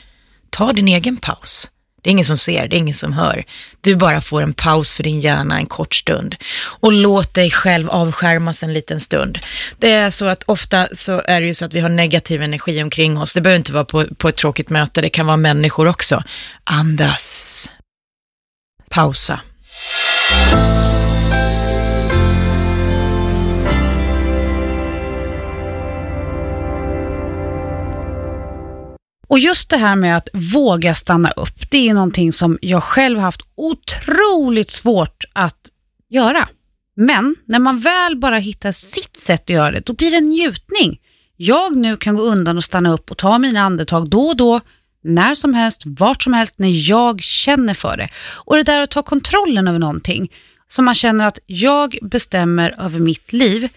Ta 0.51 0.73
din 0.73 0.89
egen 0.89 1.17
paus. 1.17 1.69
Det 2.03 2.11
är 2.11 2.13
ingen 2.13 2.25
som 2.25 2.39
ser, 2.39 2.69
det 2.69 2.77
är 2.77 2.79
ingen 2.79 2.95
som 2.95 3.13
hör. 3.13 3.45
Du 3.81 3.97
bara 3.97 4.21
får 4.21 4.43
en 4.43 4.53
paus 4.53 4.93
för 4.93 5.03
din 5.03 5.21
hjärna 5.21 5.59
en 5.59 5.67
kort 5.67 5.95
stund. 5.95 6.37
Och 6.81 6.93
låt 6.93 7.35
dig 7.35 7.51
själv 7.51 7.91
avskärmas 7.91 8.63
en 8.63 8.73
liten 8.73 9.01
stund. 9.01 9.39
Det 9.79 9.93
är 9.93 10.11
så 10.11 10.25
att 10.25 10.43
ofta 10.47 10.89
så 10.93 11.23
är 11.25 11.41
det 11.41 11.47
ju 11.47 11.55
så 11.55 11.65
att 11.65 11.75
vi 11.75 11.81
har 11.81 11.89
negativ 11.89 12.43
energi 12.43 12.83
omkring 12.83 13.19
oss. 13.19 13.35
Det 13.35 13.41
behöver 13.41 13.59
inte 13.59 13.73
vara 13.73 13.85
på, 13.85 14.07
på 14.17 14.29
ett 14.29 14.37
tråkigt 14.37 14.71
möte, 14.71 15.01
det 15.01 15.09
kan 15.09 15.27
vara 15.27 15.37
människor 15.37 15.89
också. 15.89 16.23
Andas. 16.65 17.69
Pausa. 18.89 19.41
Och 29.35 29.41
just 29.41 29.71
det 29.71 29.77
här 29.77 29.97
med 29.97 30.17
att 30.17 30.29
våga 30.33 30.95
stanna 30.95 31.31
upp, 31.31 31.71
det 31.71 31.79
är 31.79 31.83
ju 31.83 31.95
någonting 31.95 32.33
som 32.33 32.59
jag 32.63 32.83
själv 32.83 33.19
haft 33.19 33.41
otroligt 33.55 34.71
svårt 34.71 35.25
att 35.33 35.71
göra. 36.11 36.49
Men 36.97 37.37
när 37.45 37.59
man 37.59 37.81
väl 37.81 38.17
bara 38.17 38.39
hittar 38.39 38.73
sitt 38.73 39.17
sätt 39.21 39.43
att 39.43 39.51
göra 39.51 39.71
det, 39.71 39.81
då 39.87 39.93
blir 39.93 40.11
det 40.11 40.17
en 40.17 40.29
njutning. 40.29 41.01
Jag 41.37 41.77
nu 41.77 41.97
kan 41.97 42.17
gå 42.17 42.23
undan 42.23 42.57
och 42.57 42.65
stanna 42.65 42.93
upp 42.93 43.11
och 43.11 43.19
ta 43.19 43.39
mina 43.39 43.61
andetag 43.61 44.11
då 44.11 44.21
och 44.21 44.37
då, 44.37 44.61
när 45.03 45.35
som 45.35 45.55
helst, 45.55 45.83
vart 45.85 46.23
som 46.23 46.33
helst, 46.33 46.55
när 46.57 46.89
jag 46.91 47.23
känner 47.23 47.75
för 47.75 47.97
det. 47.97 48.09
Och 48.35 48.57
det 48.57 48.63
där 48.63 48.81
att 48.81 48.91
ta 48.91 49.03
kontrollen 49.03 49.69
över 49.69 49.79
någonting, 49.79 50.33
så 50.69 50.83
man 50.83 50.95
känner 50.95 51.27
att 51.27 51.39
jag 51.47 51.99
bestämmer 52.03 52.75
över 52.79 52.99
mitt 52.99 53.33
liv, 53.33 53.69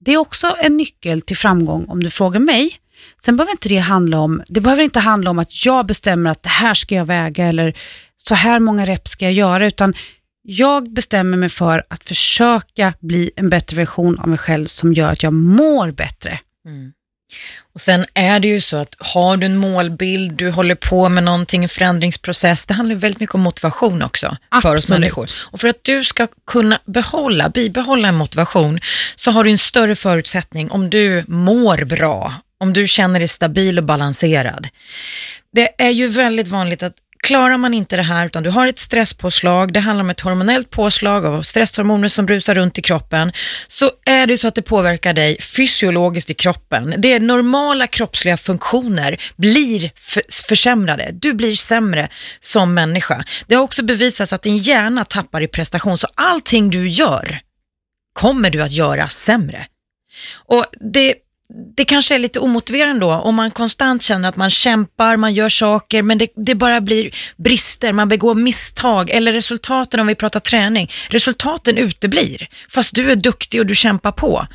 det 0.00 0.12
är 0.12 0.18
också 0.18 0.56
en 0.58 0.76
nyckel 0.76 1.20
till 1.20 1.36
framgång 1.36 1.84
om 1.88 2.02
du 2.02 2.10
frågar 2.10 2.40
mig. 2.40 2.80
Sen 3.24 3.36
behöver 3.36 3.52
inte 3.52 3.68
det 3.68 3.78
handla 3.78 4.18
om, 4.18 4.42
det 4.48 4.60
behöver 4.60 4.82
inte 4.82 5.00
handla 5.00 5.30
om 5.30 5.38
att 5.38 5.66
jag 5.66 5.86
bestämmer 5.86 6.30
att 6.30 6.42
det 6.42 6.48
här 6.48 6.74
ska 6.74 6.94
jag 6.94 7.04
väga 7.04 7.46
eller 7.46 7.76
så 8.16 8.34
här 8.34 8.60
många 8.60 8.86
rep 8.86 9.08
ska 9.08 9.24
jag 9.24 9.32
göra, 9.32 9.66
utan 9.66 9.94
jag 10.42 10.92
bestämmer 10.92 11.36
mig 11.36 11.48
för 11.48 11.84
att 11.88 12.04
försöka 12.04 12.94
bli 13.00 13.30
en 13.36 13.50
bättre 13.50 13.76
version 13.76 14.18
av 14.18 14.28
mig 14.28 14.38
själv 14.38 14.66
som 14.66 14.92
gör 14.92 15.08
att 15.08 15.22
jag 15.22 15.32
mår 15.32 15.90
bättre. 15.90 16.40
Mm. 16.66 16.92
Och 17.74 17.80
sen 17.80 18.06
är 18.14 18.40
det 18.40 18.48
ju 18.48 18.60
så 18.60 18.76
att 18.76 18.94
har 18.98 19.36
du 19.36 19.46
en 19.46 19.56
målbild, 19.56 20.32
du 20.32 20.50
håller 20.50 20.74
på 20.74 21.08
med 21.08 21.24
någonting, 21.24 21.62
en 21.62 21.68
förändringsprocess, 21.68 22.66
det 22.66 22.74
handlar 22.74 22.96
väldigt 22.96 23.20
mycket 23.20 23.34
om 23.34 23.40
motivation 23.40 24.02
också 24.02 24.36
Absolut. 24.48 24.62
för 24.62 24.76
oss 24.76 24.88
människor. 24.88 25.30
Och 25.50 25.60
för 25.60 25.68
att 25.68 25.84
du 25.84 26.04
ska 26.04 26.26
kunna 26.46 26.80
behålla, 26.84 27.48
bibehålla 27.48 28.08
en 28.08 28.14
motivation, 28.14 28.80
så 29.16 29.30
har 29.30 29.44
du 29.44 29.50
en 29.50 29.58
större 29.58 29.96
förutsättning 29.96 30.70
om 30.70 30.90
du 30.90 31.24
mår 31.28 31.84
bra, 31.84 32.34
om 32.60 32.72
du 32.72 32.86
känner 32.86 33.18
dig 33.18 33.28
stabil 33.28 33.78
och 33.78 33.84
balanserad. 33.84 34.68
Det 35.52 35.82
är 35.82 35.90
ju 35.90 36.06
väldigt 36.06 36.48
vanligt 36.48 36.82
att 36.82 36.94
Klarar 37.22 37.56
man 37.56 37.74
inte 37.74 37.96
det 37.96 38.02
här 38.02 38.26
utan 38.26 38.42
du 38.42 38.50
har 38.50 38.66
ett 38.66 38.78
stresspåslag, 38.78 39.72
det 39.72 39.80
handlar 39.80 40.04
om 40.04 40.10
ett 40.10 40.20
hormonellt 40.20 40.70
påslag 40.70 41.26
av 41.26 41.42
stresshormoner 41.42 42.08
som 42.08 42.26
brusar 42.26 42.54
runt 42.54 42.78
i 42.78 42.82
kroppen, 42.82 43.32
så 43.68 43.90
är 44.06 44.26
det 44.26 44.38
så 44.38 44.48
att 44.48 44.54
det 44.54 44.62
påverkar 44.62 45.12
dig 45.14 45.40
fysiologiskt 45.40 46.30
i 46.30 46.34
kroppen. 46.34 46.94
Det 46.98 47.12
är 47.12 47.20
normala 47.20 47.86
kroppsliga 47.86 48.36
funktioner 48.36 49.20
blir 49.36 49.90
försämrade. 50.48 51.10
Du 51.12 51.32
blir 51.32 51.54
sämre 51.54 52.08
som 52.40 52.74
människa. 52.74 53.24
Det 53.46 53.54
har 53.54 53.62
också 53.62 53.82
bevisats 53.82 54.32
att 54.32 54.42
din 54.42 54.56
hjärna 54.56 55.04
tappar 55.04 55.42
i 55.42 55.48
prestation, 55.48 55.98
så 55.98 56.08
allting 56.14 56.70
du 56.70 56.88
gör 56.88 57.40
kommer 58.12 58.50
du 58.50 58.62
att 58.62 58.72
göra 58.72 59.08
sämre. 59.08 59.66
Och 60.34 60.66
det 60.92 61.14
det 61.76 61.84
kanske 61.84 62.14
är 62.14 62.18
lite 62.18 62.40
omotiverande 62.40 63.06
då, 63.06 63.12
om 63.12 63.34
man 63.34 63.50
konstant 63.50 64.02
känner 64.02 64.28
att 64.28 64.36
man 64.36 64.50
kämpar, 64.50 65.16
man 65.16 65.34
gör 65.34 65.48
saker, 65.48 66.02
men 66.02 66.18
det, 66.18 66.28
det, 66.36 66.54
bara 66.54 66.80
blir 66.80 67.10
brister, 67.36 67.92
man 67.92 68.08
begår 68.08 68.34
misstag, 68.34 69.10
eller 69.10 69.32
resultaten, 69.32 70.00
om 70.00 70.06
vi 70.06 70.14
pratar 70.14 70.40
träning, 70.40 70.90
resultaten 71.08 71.76
uteblir, 71.76 72.48
fast 72.70 72.94
du 72.94 73.10
är 73.10 73.16
duktig 73.16 73.60
och 73.60 73.66
du 73.66 73.74
kämpar 73.74 74.12
på. 74.12 74.46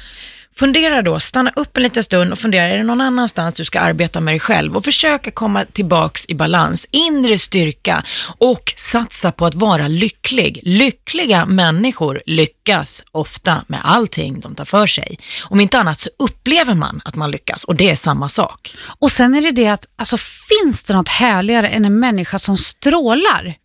Fundera 0.55 1.01
då, 1.01 1.19
stanna 1.19 1.51
upp 1.55 1.77
en 1.77 1.83
liten 1.83 2.03
stund 2.03 2.31
och 2.31 2.39
fundera, 2.39 2.67
är 2.67 2.77
det 2.77 2.83
någon 2.83 3.01
annanstans 3.01 3.55
du 3.55 3.65
ska 3.65 3.79
arbeta 3.79 4.19
med 4.19 4.33
dig 4.33 4.39
själv? 4.39 4.77
Och 4.77 4.85
försöka 4.85 5.31
komma 5.31 5.65
tillbaks 5.65 6.25
i 6.27 6.35
balans, 6.35 6.87
inre 6.91 7.39
styrka 7.39 8.03
och 8.37 8.73
satsa 8.75 9.31
på 9.31 9.45
att 9.45 9.55
vara 9.55 9.87
lycklig. 9.87 10.59
Lyckliga 10.63 11.45
människor 11.45 12.21
lyckas 12.25 13.03
ofta 13.11 13.65
med 13.67 13.79
allting 13.83 14.39
de 14.39 14.55
tar 14.55 14.65
för 14.65 14.87
sig. 14.87 15.19
Om 15.43 15.59
inte 15.59 15.79
annat 15.79 15.99
så 15.99 16.09
upplever 16.19 16.73
man 16.73 17.01
att 17.05 17.15
man 17.15 17.31
lyckas 17.31 17.63
och 17.63 17.75
det 17.75 17.89
är 17.89 17.95
samma 17.95 18.29
sak. 18.29 18.75
Och 18.99 19.11
sen 19.11 19.35
är 19.35 19.41
det 19.41 19.51
det 19.51 19.67
att, 19.67 19.87
alltså 19.95 20.17
finns 20.17 20.83
det 20.83 20.93
något 20.93 21.09
härligare 21.09 21.67
än 21.69 21.85
en 21.85 21.99
människa 21.99 22.39
som 22.39 22.57
strålar? 22.57 23.55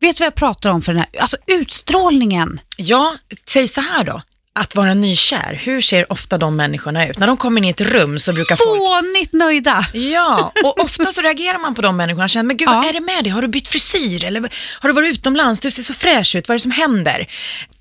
Vet 0.00 0.16
du 0.16 0.22
vad 0.22 0.26
jag 0.26 0.34
pratar 0.34 0.70
om 0.70 0.82
för 0.82 0.92
den 0.92 0.98
här, 0.98 1.20
alltså 1.20 1.36
utstrålningen? 1.46 2.60
Ja, 2.76 3.16
säg 3.46 3.68
så 3.68 3.80
här 3.80 4.04
då 4.04 4.22
att 4.60 4.74
vara 4.74 4.94
nykär, 4.94 5.60
hur 5.64 5.80
ser 5.80 6.12
ofta 6.12 6.38
de 6.38 6.56
människorna 6.56 7.08
ut? 7.08 7.18
När 7.18 7.26
de 7.26 7.36
kommer 7.36 7.60
in 7.60 7.64
i 7.64 7.70
ett 7.70 7.80
rum 7.80 8.18
så 8.18 8.32
brukar 8.32 8.56
folk... 8.56 8.80
Fånigt 8.80 9.32
nöjda! 9.32 9.86
Ja, 9.92 10.52
och 10.64 10.80
ofta 10.80 11.12
så 11.12 11.22
reagerar 11.22 11.58
man 11.58 11.74
på 11.74 11.82
de 11.82 11.96
människorna 11.96 12.24
och 12.24 12.30
känner, 12.30 12.46
men 12.46 12.56
gud 12.56 12.68
ja. 12.68 12.74
vad 12.74 12.88
är 12.88 12.92
det 12.92 13.00
med 13.00 13.24
dig? 13.24 13.32
Har 13.32 13.42
du 13.42 13.48
bytt 13.48 13.68
frisyr? 13.68 14.24
Eller 14.24 14.40
har 14.80 14.88
du 14.88 14.92
varit 14.94 15.10
utomlands? 15.10 15.60
Du 15.60 15.70
ser 15.70 15.82
så 15.82 15.94
fräsch 15.94 16.36
ut, 16.36 16.48
vad 16.48 16.54
är 16.54 16.58
det 16.58 16.62
som 16.62 16.70
händer? 16.70 17.26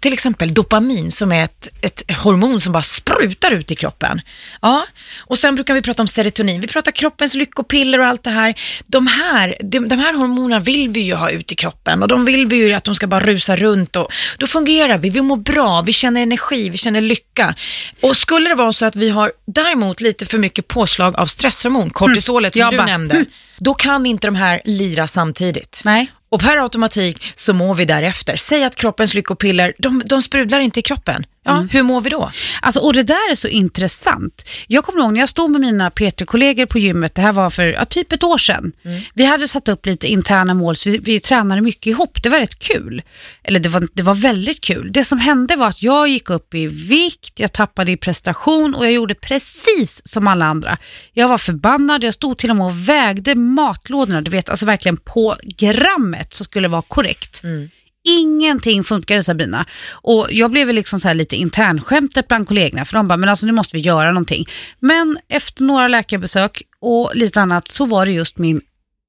Till 0.04 0.14
exempel 0.14 0.54
dopamin 0.54 1.12
som 1.12 1.32
är 1.32 1.44
ett, 1.44 1.68
ett 1.82 2.12
hormon 2.12 2.62
som 2.62 2.74
bara 2.74 2.84
sprutar 2.84 3.52
ut 3.52 3.72
i 3.72 3.76
kroppen. 3.76 4.22
Ja, 4.62 4.86
och 5.20 5.38
sen 5.38 5.56
brukar 5.56 5.74
vi 5.74 5.82
prata 5.82 6.04
om 6.04 6.08
serotonin, 6.08 6.62
vi 6.62 6.68
pratar 6.68 6.92
kroppens 6.92 7.36
lyckopiller 7.36 8.00
och 8.00 8.06
allt 8.06 8.24
det 8.24 8.30
här. 8.30 8.56
De 8.88 9.08
här, 9.08 9.56
de, 9.60 9.88
de 9.88 10.00
här 10.00 10.14
hormonerna 10.14 10.60
vill 10.60 10.90
vi 10.90 11.00
ju 11.00 11.14
ha 11.14 11.30
ut 11.30 11.52
i 11.52 11.56
kroppen 11.56 12.02
och 12.02 12.08
de 12.08 12.26
vill 12.26 12.46
vi 12.46 12.56
ju 12.56 12.74
att 12.74 12.84
de 12.84 12.96
ska 12.96 13.08
bara 13.08 13.20
rusa 13.20 13.56
runt 13.56 13.96
och 13.96 14.14
då 14.38 14.48
fungerar 14.48 14.98
vi, 14.98 15.10
vi 15.10 15.22
mår 15.22 15.38
bra, 15.38 15.82
vi 15.82 15.94
känner 15.94 16.22
energi, 16.22 16.70
vi 16.70 16.78
känner 16.78 17.02
lycka. 17.02 17.56
Och 18.02 18.18
skulle 18.18 18.50
det 18.50 18.56
vara 18.56 18.74
så 18.74 18.86
att 18.86 18.96
vi 18.96 19.10
har 19.10 19.32
däremot 19.46 20.02
lite 20.02 20.26
för 20.26 20.38
mycket 20.38 20.68
påslag 20.68 21.16
av 21.16 21.26
stresshormon, 21.26 21.90
kortisolet 21.90 22.56
mm, 22.56 22.70
som 22.70 22.78
du 22.78 22.86
nämnde, 22.86 23.16
mm. 23.16 23.28
då 23.60 23.74
kan 23.74 24.06
inte 24.06 24.28
de 24.28 24.36
här 24.36 24.62
lira 24.66 25.08
samtidigt. 25.08 25.82
Nej. 25.86 26.12
Och 26.34 26.40
per 26.40 26.58
automatik 26.58 27.24
så 27.36 27.54
mår 27.54 27.76
vi 27.76 27.86
därefter. 27.86 28.36
Säg 28.36 28.64
att 28.64 28.76
kroppens 28.76 29.14
lyckopiller, 29.14 29.74
de, 29.78 30.02
de 30.06 30.22
sprudlar 30.22 30.60
inte 30.60 30.80
i 30.80 30.84
kroppen. 30.84 31.26
Ja, 31.44 31.58
mm. 31.58 31.70
hur 31.70 31.84
mår 31.84 32.02
vi 32.02 32.10
då? 32.10 32.32
Alltså, 32.62 32.80
och 32.80 32.94
det 32.94 33.04
där 33.04 33.32
är 33.32 33.36
så 33.36 33.48
intressant. 33.48 34.46
Jag 34.68 34.84
kommer 34.84 35.00
ihåg 35.00 35.14
när 35.14 35.20
jag 35.20 35.30
stod 35.30 35.52
med 35.52 35.62
mina 35.62 35.90
PT-kollegor 35.90 36.66
på 36.66 36.80
gymmet, 36.80 37.16
det 37.16 37.22
här 37.22 37.32
var 37.32 37.50
för 37.50 37.64
ja, 37.64 37.86
typ 37.86 38.12
ett 38.12 38.24
år 38.24 38.38
sedan. 38.38 38.72
Mm. 38.86 39.02
Vi 39.14 39.26
hade 39.26 39.48
satt 39.48 39.70
upp 39.70 39.86
lite 39.86 40.08
interna 40.08 40.54
mål, 40.54 40.76
så 40.76 40.90
vi, 40.90 40.98
vi 40.98 41.20
tränade 41.20 41.62
mycket 41.62 41.88
ihop. 41.88 42.24
Det 42.24 42.30
var 42.30 42.40
rätt 42.40 42.60
kul. 42.60 43.02
Eller 43.44 43.60
det 43.60 43.70
var, 43.70 43.88
det 43.94 44.04
var 44.04 44.14
väldigt 44.14 44.62
kul. 44.62 44.92
Det 44.92 45.04
som 45.04 45.20
hände 45.20 45.56
var 45.56 45.68
att 45.68 45.84
jag 45.84 46.08
gick 46.08 46.30
upp 46.30 46.54
i 46.54 46.68
vikt, 46.68 47.40
jag 47.40 47.54
tappade 47.54 47.92
i 47.92 47.98
prestation 47.98 48.76
och 48.76 48.86
jag 48.86 48.94
gjorde 48.94 49.16
precis 49.16 50.02
som 50.08 50.28
alla 50.28 50.46
andra. 50.46 50.78
Jag 51.14 51.28
var 51.28 51.38
förbannad, 51.38 52.04
jag 52.04 52.14
stod 52.14 52.38
till 52.38 52.50
och 52.50 52.56
med 52.56 52.66
och 52.66 52.90
vägde 52.90 53.36
matlådorna, 53.36 54.22
du 54.22 54.32
vet, 54.32 54.50
alltså 54.50 54.66
verkligen 54.66 54.98
på 54.98 55.38
grammet 55.58 56.34
så 56.34 56.44
skulle 56.44 56.68
det 56.68 56.72
vara 56.72 56.82
korrekt. 56.82 57.44
Mm. 57.44 57.70
Ingenting 58.04 58.84
funkade 58.84 59.24
Sabina. 59.24 59.66
Och 59.92 60.28
jag 60.30 60.52
blev 60.52 60.74
liksom 60.74 61.00
så 61.00 61.08
här 61.08 61.16
lite 61.16 61.36
internskämtet 61.36 62.28
bland 62.28 62.48
kollegorna 62.48 62.86
för 62.86 62.94
de 62.94 63.08
bara, 63.08 63.18
men 63.18 63.30
alltså 63.30 63.46
nu 63.46 63.52
måste 63.52 63.78
vi 63.78 63.82
göra 63.82 64.12
någonting. 64.12 64.48
Men 64.80 65.20
efter 65.30 65.64
några 65.64 65.88
läkarbesök 65.88 66.62
och 66.80 67.12
lite 67.16 67.42
annat 67.42 67.68
så 67.68 67.86
var 67.86 68.06
det 68.06 68.12
just 68.12 68.38
min 68.38 68.62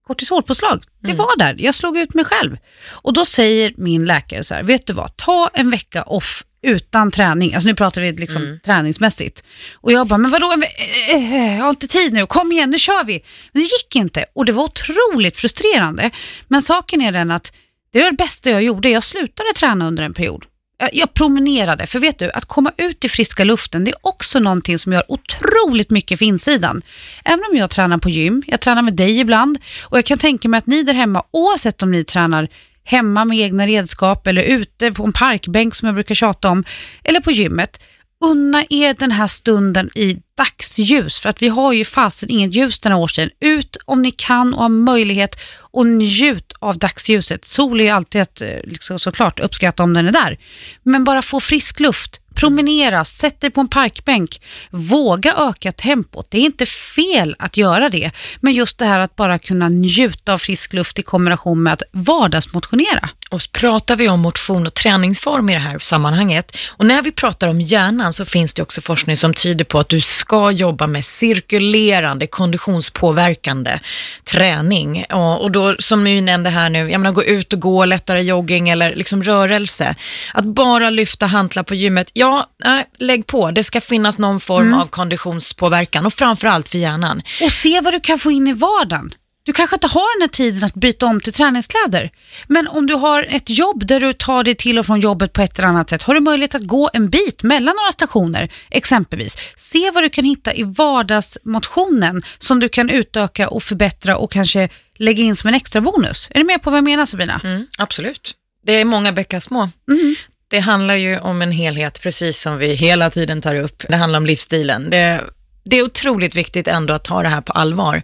kortisolpåslag. 0.06 0.84
Det 1.00 1.10
mm. 1.10 1.16
var 1.16 1.38
där, 1.38 1.56
jag 1.58 1.74
slog 1.74 1.98
ut 1.98 2.14
mig 2.14 2.24
själv. 2.24 2.56
Och 2.88 3.12
då 3.12 3.24
säger 3.24 3.72
min 3.76 4.04
läkare 4.04 4.42
så 4.42 4.54
här, 4.54 4.62
vet 4.62 4.86
du 4.86 4.92
vad, 4.92 5.16
ta 5.16 5.50
en 5.54 5.70
vecka 5.70 6.02
off 6.02 6.44
utan 6.62 7.10
träning. 7.10 7.54
Alltså 7.54 7.68
nu 7.68 7.74
pratar 7.74 8.02
vi 8.02 8.12
liksom 8.12 8.42
mm. 8.42 8.60
träningsmässigt. 8.64 9.44
Och 9.74 9.92
jag 9.92 10.06
bara, 10.06 10.18
men 10.18 10.30
vadå, 10.30 10.52
eh, 10.52 11.34
eh, 11.34 11.56
jag 11.56 11.62
har 11.62 11.70
inte 11.70 11.88
tid 11.88 12.12
nu, 12.12 12.26
kom 12.26 12.52
igen, 12.52 12.70
nu 12.70 12.78
kör 12.78 13.04
vi. 13.04 13.24
Men 13.52 13.62
det 13.62 13.68
gick 13.68 13.96
inte 13.96 14.24
och 14.34 14.44
det 14.44 14.52
var 14.52 14.64
otroligt 14.64 15.36
frustrerande. 15.36 16.10
Men 16.48 16.62
saken 16.62 17.02
är 17.02 17.12
den 17.12 17.30
att 17.30 17.52
det 17.98 18.02
var 18.02 18.10
det 18.10 18.16
bästa 18.16 18.50
jag 18.50 18.62
gjorde. 18.62 18.88
Jag 18.88 19.02
slutade 19.02 19.52
träna 19.56 19.86
under 19.86 20.02
en 20.02 20.14
period. 20.14 20.44
Jag 20.92 21.14
promenerade, 21.14 21.86
för 21.86 21.98
vet 21.98 22.18
du, 22.18 22.30
att 22.30 22.44
komma 22.44 22.72
ut 22.76 23.04
i 23.04 23.08
friska 23.08 23.44
luften, 23.44 23.84
det 23.84 23.90
är 23.90 23.96
också 24.02 24.38
någonting 24.40 24.78
som 24.78 24.92
gör 24.92 25.02
otroligt 25.08 25.90
mycket 25.90 26.18
för 26.18 26.24
insidan. 26.24 26.82
Även 27.24 27.44
om 27.50 27.56
jag 27.56 27.70
tränar 27.70 27.98
på 27.98 28.10
gym, 28.10 28.42
jag 28.46 28.60
tränar 28.60 28.82
med 28.82 28.94
dig 28.94 29.20
ibland 29.20 29.58
och 29.82 29.98
jag 29.98 30.04
kan 30.04 30.18
tänka 30.18 30.48
mig 30.48 30.58
att 30.58 30.66
ni 30.66 30.82
där 30.82 30.94
hemma, 30.94 31.22
oavsett 31.30 31.82
om 31.82 31.90
ni 31.90 32.04
tränar 32.04 32.48
hemma 32.84 33.24
med 33.24 33.38
egna 33.38 33.66
redskap 33.66 34.26
eller 34.26 34.42
ute 34.42 34.92
på 34.92 35.04
en 35.04 35.12
parkbänk 35.12 35.74
som 35.74 35.86
jag 35.86 35.94
brukar 35.94 36.14
tjata 36.14 36.48
om, 36.48 36.64
eller 37.04 37.20
på 37.20 37.30
gymmet, 37.30 37.80
unna 38.24 38.64
er 38.70 38.94
den 38.98 39.12
här 39.12 39.26
stunden 39.26 39.90
i 39.94 40.16
dagsljus, 40.36 41.20
för 41.20 41.28
att 41.28 41.42
vi 41.42 41.48
har 41.48 41.72
ju 41.72 41.84
fasen 41.84 42.30
inget 42.30 42.54
ljus 42.54 42.80
den 42.80 42.92
här 42.92 43.00
årstiden. 43.00 43.30
Ut 43.40 43.76
om 43.84 44.02
ni 44.02 44.10
kan 44.10 44.54
och 44.54 44.62
har 44.62 44.68
möjlighet 44.68 45.36
och 45.74 45.86
njut 45.86 46.52
av 46.58 46.78
dagsljuset. 46.78 47.44
Sol 47.44 47.80
är 47.80 47.84
ju 47.84 47.90
alltid 47.90 48.22
att 48.22 48.40
eh, 48.40 48.48
liksom, 48.64 48.98
såklart 48.98 49.40
uppskatta 49.40 49.82
om 49.82 49.94
den 49.94 50.06
är 50.06 50.12
där. 50.12 50.38
Men 50.82 51.04
bara 51.04 51.22
få 51.22 51.40
frisk 51.40 51.80
luft, 51.80 52.20
promenera, 52.34 53.04
sätt 53.04 53.40
dig 53.40 53.50
på 53.50 53.60
en 53.60 53.68
parkbänk, 53.68 54.40
våga 54.70 55.34
öka 55.34 55.72
tempot. 55.72 56.26
Det 56.30 56.38
är 56.38 56.42
inte 56.42 56.66
fel 56.66 57.36
att 57.38 57.56
göra 57.56 57.88
det, 57.88 58.10
men 58.40 58.52
just 58.52 58.78
det 58.78 58.86
här 58.86 58.98
att 58.98 59.16
bara 59.16 59.38
kunna 59.38 59.68
njuta 59.68 60.32
av 60.32 60.38
frisk 60.38 60.72
luft 60.72 60.98
i 60.98 61.02
kombination 61.02 61.62
med 61.62 61.72
att 61.72 61.82
vardagsmotionera. 61.92 63.08
Och 63.30 63.42
så 63.42 63.50
pratar 63.50 63.96
vi 63.96 64.08
om 64.08 64.20
motion 64.20 64.66
och 64.66 64.74
träningsform 64.74 65.50
i 65.50 65.52
det 65.52 65.58
här 65.58 65.78
sammanhanget. 65.78 66.56
Och 66.70 66.86
när 66.86 67.02
vi 67.02 67.12
pratar 67.12 67.48
om 67.48 67.60
hjärnan 67.60 68.12
så 68.12 68.24
finns 68.24 68.54
det 68.54 68.62
också 68.62 68.80
forskning 68.80 69.16
som 69.16 69.34
tyder 69.34 69.64
på 69.64 69.78
att 69.78 69.88
du 69.88 70.00
ska 70.00 70.50
jobba 70.50 70.86
med 70.86 71.04
cirkulerande, 71.04 72.26
konditionspåverkande 72.26 73.78
träning. 74.24 75.04
Och, 75.12 75.50
då, 75.50 75.76
som 75.78 76.04
ni 76.04 76.20
nämnde 76.20 76.50
här 76.50 76.70
nu, 76.70 76.78
jag 76.78 77.00
menar 77.00 77.12
gå 77.12 77.24
ut 77.24 77.52
och 77.52 77.60
gå, 77.60 77.84
lättare 77.84 78.22
jogging 78.22 78.68
eller 78.68 78.94
liksom 78.94 79.22
rörelse. 79.22 79.94
Att 80.34 80.44
bara 80.44 80.90
lyfta 80.90 81.26
hantlar 81.26 81.62
på 81.62 81.74
gymmet, 81.74 82.10
ja, 82.24 82.50
nej, 82.64 82.84
lägg 82.98 83.26
på. 83.26 83.50
Det 83.50 83.64
ska 83.64 83.80
finnas 83.80 84.18
någon 84.18 84.40
form 84.40 84.66
mm. 84.66 84.78
av 84.78 84.86
konditionspåverkan 84.86 86.06
och 86.06 86.12
framförallt 86.12 86.68
för 86.68 86.78
hjärnan. 86.78 87.22
Och 87.42 87.50
se 87.50 87.80
vad 87.80 87.94
du 87.94 88.00
kan 88.00 88.18
få 88.18 88.30
in 88.30 88.48
i 88.48 88.52
vardagen. 88.52 89.14
Du 89.42 89.52
kanske 89.52 89.76
inte 89.76 89.86
har 89.86 90.18
den 90.18 90.22
här 90.22 90.28
tiden 90.28 90.64
att 90.64 90.74
byta 90.74 91.06
om 91.06 91.20
till 91.20 91.32
träningskläder. 91.32 92.10
Men 92.46 92.68
om 92.68 92.86
du 92.86 92.94
har 92.94 93.26
ett 93.28 93.50
jobb 93.50 93.86
där 93.86 94.00
du 94.00 94.12
tar 94.12 94.44
dig 94.44 94.54
till 94.54 94.78
och 94.78 94.86
från 94.86 95.00
jobbet 95.00 95.32
på 95.32 95.42
ett 95.42 95.58
eller 95.58 95.68
annat 95.68 95.90
sätt, 95.90 96.02
har 96.02 96.14
du 96.14 96.20
möjlighet 96.20 96.54
att 96.54 96.66
gå 96.66 96.90
en 96.92 97.10
bit 97.10 97.42
mellan 97.42 97.76
några 97.76 97.92
stationer 97.92 98.52
exempelvis. 98.70 99.36
Se 99.56 99.90
vad 99.90 100.02
du 100.02 100.08
kan 100.08 100.24
hitta 100.24 100.54
i 100.54 100.62
vardagsmotionen 100.62 102.22
som 102.38 102.60
du 102.60 102.68
kan 102.68 102.90
utöka 102.90 103.48
och 103.48 103.62
förbättra 103.62 104.16
och 104.16 104.32
kanske 104.32 104.68
lägga 104.98 105.22
in 105.22 105.36
som 105.36 105.48
en 105.48 105.54
extra 105.54 105.80
bonus. 105.80 106.28
Är 106.30 106.38
du 106.38 106.44
med 106.44 106.62
på 106.62 106.70
vad 106.70 106.76
jag 106.76 106.84
menar 106.84 107.06
Sabina? 107.06 107.40
Mm, 107.44 107.66
absolut. 107.78 108.34
Det 108.66 108.72
är 108.72 108.84
många 108.84 109.12
bäckar 109.12 109.40
små. 109.40 109.70
Mm. 109.90 110.14
Det 110.54 110.60
handlar 110.60 110.94
ju 110.94 111.18
om 111.18 111.42
en 111.42 111.52
helhet, 111.52 112.02
precis 112.02 112.40
som 112.40 112.58
vi 112.58 112.74
hela 112.74 113.10
tiden 113.10 113.42
tar 113.42 113.54
upp. 113.54 113.82
Det 113.88 113.96
handlar 113.96 114.16
om 114.16 114.26
livsstilen. 114.26 114.90
Det, 114.90 115.24
det 115.64 115.76
är 115.76 115.82
otroligt 115.82 116.34
viktigt 116.34 116.68
ändå 116.68 116.94
att 116.94 117.04
ta 117.04 117.22
det 117.22 117.28
här 117.28 117.40
på 117.40 117.52
allvar. 117.52 118.02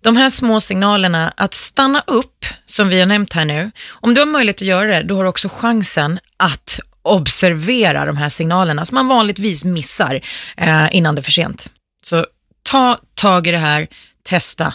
De 0.00 0.16
här 0.16 0.30
små 0.30 0.60
signalerna, 0.60 1.34
att 1.36 1.54
stanna 1.54 2.04
upp, 2.06 2.46
som 2.66 2.88
vi 2.88 3.00
har 3.00 3.06
nämnt 3.06 3.32
här 3.32 3.44
nu. 3.44 3.70
Om 3.88 4.14
du 4.14 4.20
har 4.20 4.26
möjlighet 4.26 4.56
att 4.56 4.68
göra 4.68 4.86
det, 4.86 5.02
då 5.02 5.16
har 5.16 5.22
du 5.22 5.28
också 5.28 5.48
chansen 5.48 6.20
att 6.36 6.80
observera 7.02 8.04
de 8.04 8.16
här 8.16 8.28
signalerna 8.28 8.84
som 8.84 8.94
man 8.94 9.08
vanligtvis 9.08 9.64
missar 9.64 10.20
eh, 10.56 10.86
innan 10.92 11.14
det 11.14 11.20
är 11.20 11.22
för 11.22 11.30
sent. 11.30 11.70
Så 12.06 12.26
ta 12.62 12.98
tag 13.14 13.46
i 13.46 13.50
det 13.50 13.58
här, 13.58 13.86
testa. 14.22 14.74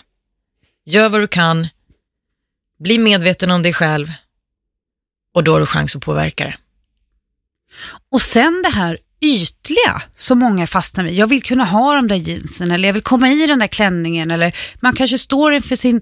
Gör 0.86 1.10
vad 1.10 1.22
du 1.22 1.28
kan, 1.28 1.68
bli 2.80 2.98
medveten 2.98 3.52
om 3.52 3.64
dig 3.64 3.74
själv 3.74 4.12
och 5.34 5.44
då 5.44 5.52
har 5.52 5.60
du 5.60 5.66
chans 5.66 5.96
att 5.96 6.02
påverka 6.02 6.44
det. 6.44 6.58
Och 8.12 8.22
sen 8.22 8.62
det 8.64 8.70
här 8.70 8.98
ytliga 9.22 10.02
som 10.16 10.40
många 10.40 10.68
fastnar 10.68 11.04
vid. 11.04 11.14
Jag 11.14 11.28
vill 11.28 11.44
kunna 11.44 11.66
ha 11.66 11.96
de 11.96 12.08
där 12.08 12.16
jeansen 12.16 12.72
eller 12.72 12.90
jag 12.90 12.94
vill 12.94 13.04
komma 13.04 13.30
i 13.30 13.48
den 13.48 13.60
där 13.60 13.68
klänningen 13.68 14.32
eller 14.32 14.56
man 14.80 14.94
kanske 14.94 15.18
står 15.18 15.54
inför 15.54 15.76
sin 15.76 16.02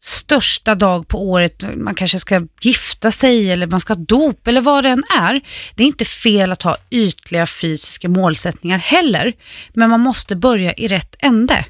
största 0.00 0.74
dag 0.74 1.08
på 1.08 1.30
året, 1.30 1.64
man 1.76 1.94
kanske 1.94 2.20
ska 2.20 2.46
gifta 2.60 3.10
sig 3.10 3.52
eller 3.52 3.66
man 3.66 3.80
ska 3.80 3.94
ha 3.94 4.00
dop 4.00 4.48
eller 4.48 4.60
vad 4.60 4.84
det 4.84 4.88
än 4.88 5.04
är. 5.18 5.40
Det 5.74 5.82
är 5.82 5.86
inte 5.86 6.04
fel 6.04 6.52
att 6.52 6.62
ha 6.62 6.76
ytliga 6.90 7.46
fysiska 7.46 8.08
målsättningar 8.08 8.78
heller, 8.78 9.32
men 9.72 9.90
man 9.90 10.00
måste 10.00 10.36
börja 10.36 10.72
i 10.72 10.88
rätt 10.88 11.16
ände. 11.18 11.64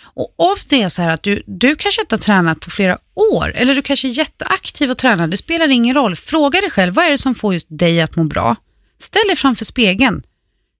Och 0.00 0.34
om 0.36 0.56
det 0.68 0.82
är 0.82 0.88
så 0.88 1.02
här 1.02 1.10
att 1.10 1.22
du, 1.22 1.42
du 1.46 1.76
kanske 1.76 2.00
inte 2.00 2.14
har 2.14 2.20
tränat 2.20 2.60
på 2.60 2.70
flera 2.70 2.98
år, 3.14 3.52
eller 3.56 3.74
du 3.74 3.82
kanske 3.82 4.08
är 4.08 4.12
jätteaktiv 4.12 4.90
och 4.90 4.98
tränar, 4.98 5.26
det 5.26 5.36
spelar 5.36 5.68
ingen 5.68 5.94
roll. 5.94 6.16
Fråga 6.16 6.60
dig 6.60 6.70
själv, 6.70 6.94
vad 6.94 7.04
är 7.04 7.10
det 7.10 7.18
som 7.18 7.34
får 7.34 7.52
just 7.52 7.66
dig 7.70 8.00
att 8.00 8.16
må 8.16 8.24
bra? 8.24 8.56
Ställ 9.00 9.26
dig 9.26 9.36
framför 9.36 9.64
spegeln. 9.64 10.22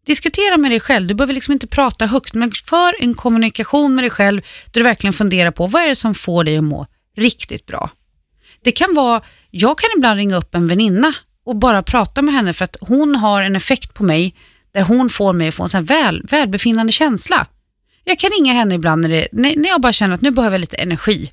Diskutera 0.06 0.56
med 0.56 0.70
dig 0.70 0.80
själv. 0.80 1.06
Du 1.06 1.14
behöver 1.14 1.34
liksom 1.34 1.52
inte 1.52 1.66
prata 1.66 2.06
högt, 2.06 2.34
men 2.34 2.52
för 2.52 3.02
en 3.02 3.14
kommunikation 3.14 3.94
med 3.94 4.04
dig 4.04 4.10
själv 4.10 4.42
där 4.64 4.80
du 4.80 4.82
verkligen 4.82 5.12
funderar 5.12 5.50
på 5.50 5.66
vad 5.66 5.82
är 5.82 5.86
det 5.86 5.94
som 5.94 6.14
får 6.14 6.44
dig 6.44 6.56
att 6.56 6.64
må 6.64 6.86
riktigt 7.16 7.66
bra. 7.66 7.90
Det 8.64 8.72
kan 8.72 8.94
vara, 8.94 9.22
jag 9.50 9.78
kan 9.78 9.90
ibland 9.96 10.16
ringa 10.16 10.36
upp 10.36 10.54
en 10.54 10.68
väninna 10.68 11.14
och 11.44 11.56
bara 11.56 11.82
prata 11.82 12.22
med 12.22 12.34
henne 12.34 12.52
för 12.52 12.64
att 12.64 12.76
hon 12.80 13.14
har 13.14 13.42
en 13.42 13.56
effekt 13.56 13.94
på 13.94 14.04
mig 14.04 14.34
där 14.72 14.82
hon 14.82 15.10
får 15.10 15.32
mig 15.32 15.48
att 15.48 15.54
få 15.54 15.62
en 15.62 15.68
sån 15.68 15.78
här 15.78 16.02
väl, 16.02 16.22
välbefinnande 16.30 16.92
känsla. 16.92 17.46
Jag 18.04 18.18
kan 18.18 18.30
ringa 18.30 18.52
henne 18.52 18.74
ibland 18.74 19.02
när, 19.02 19.08
det, 19.08 19.28
när 19.32 19.68
jag 19.68 19.80
bara 19.80 19.92
känner 19.92 20.14
att 20.14 20.20
nu 20.20 20.30
behöver 20.30 20.54
jag 20.54 20.60
lite 20.60 20.76
energi. 20.76 21.32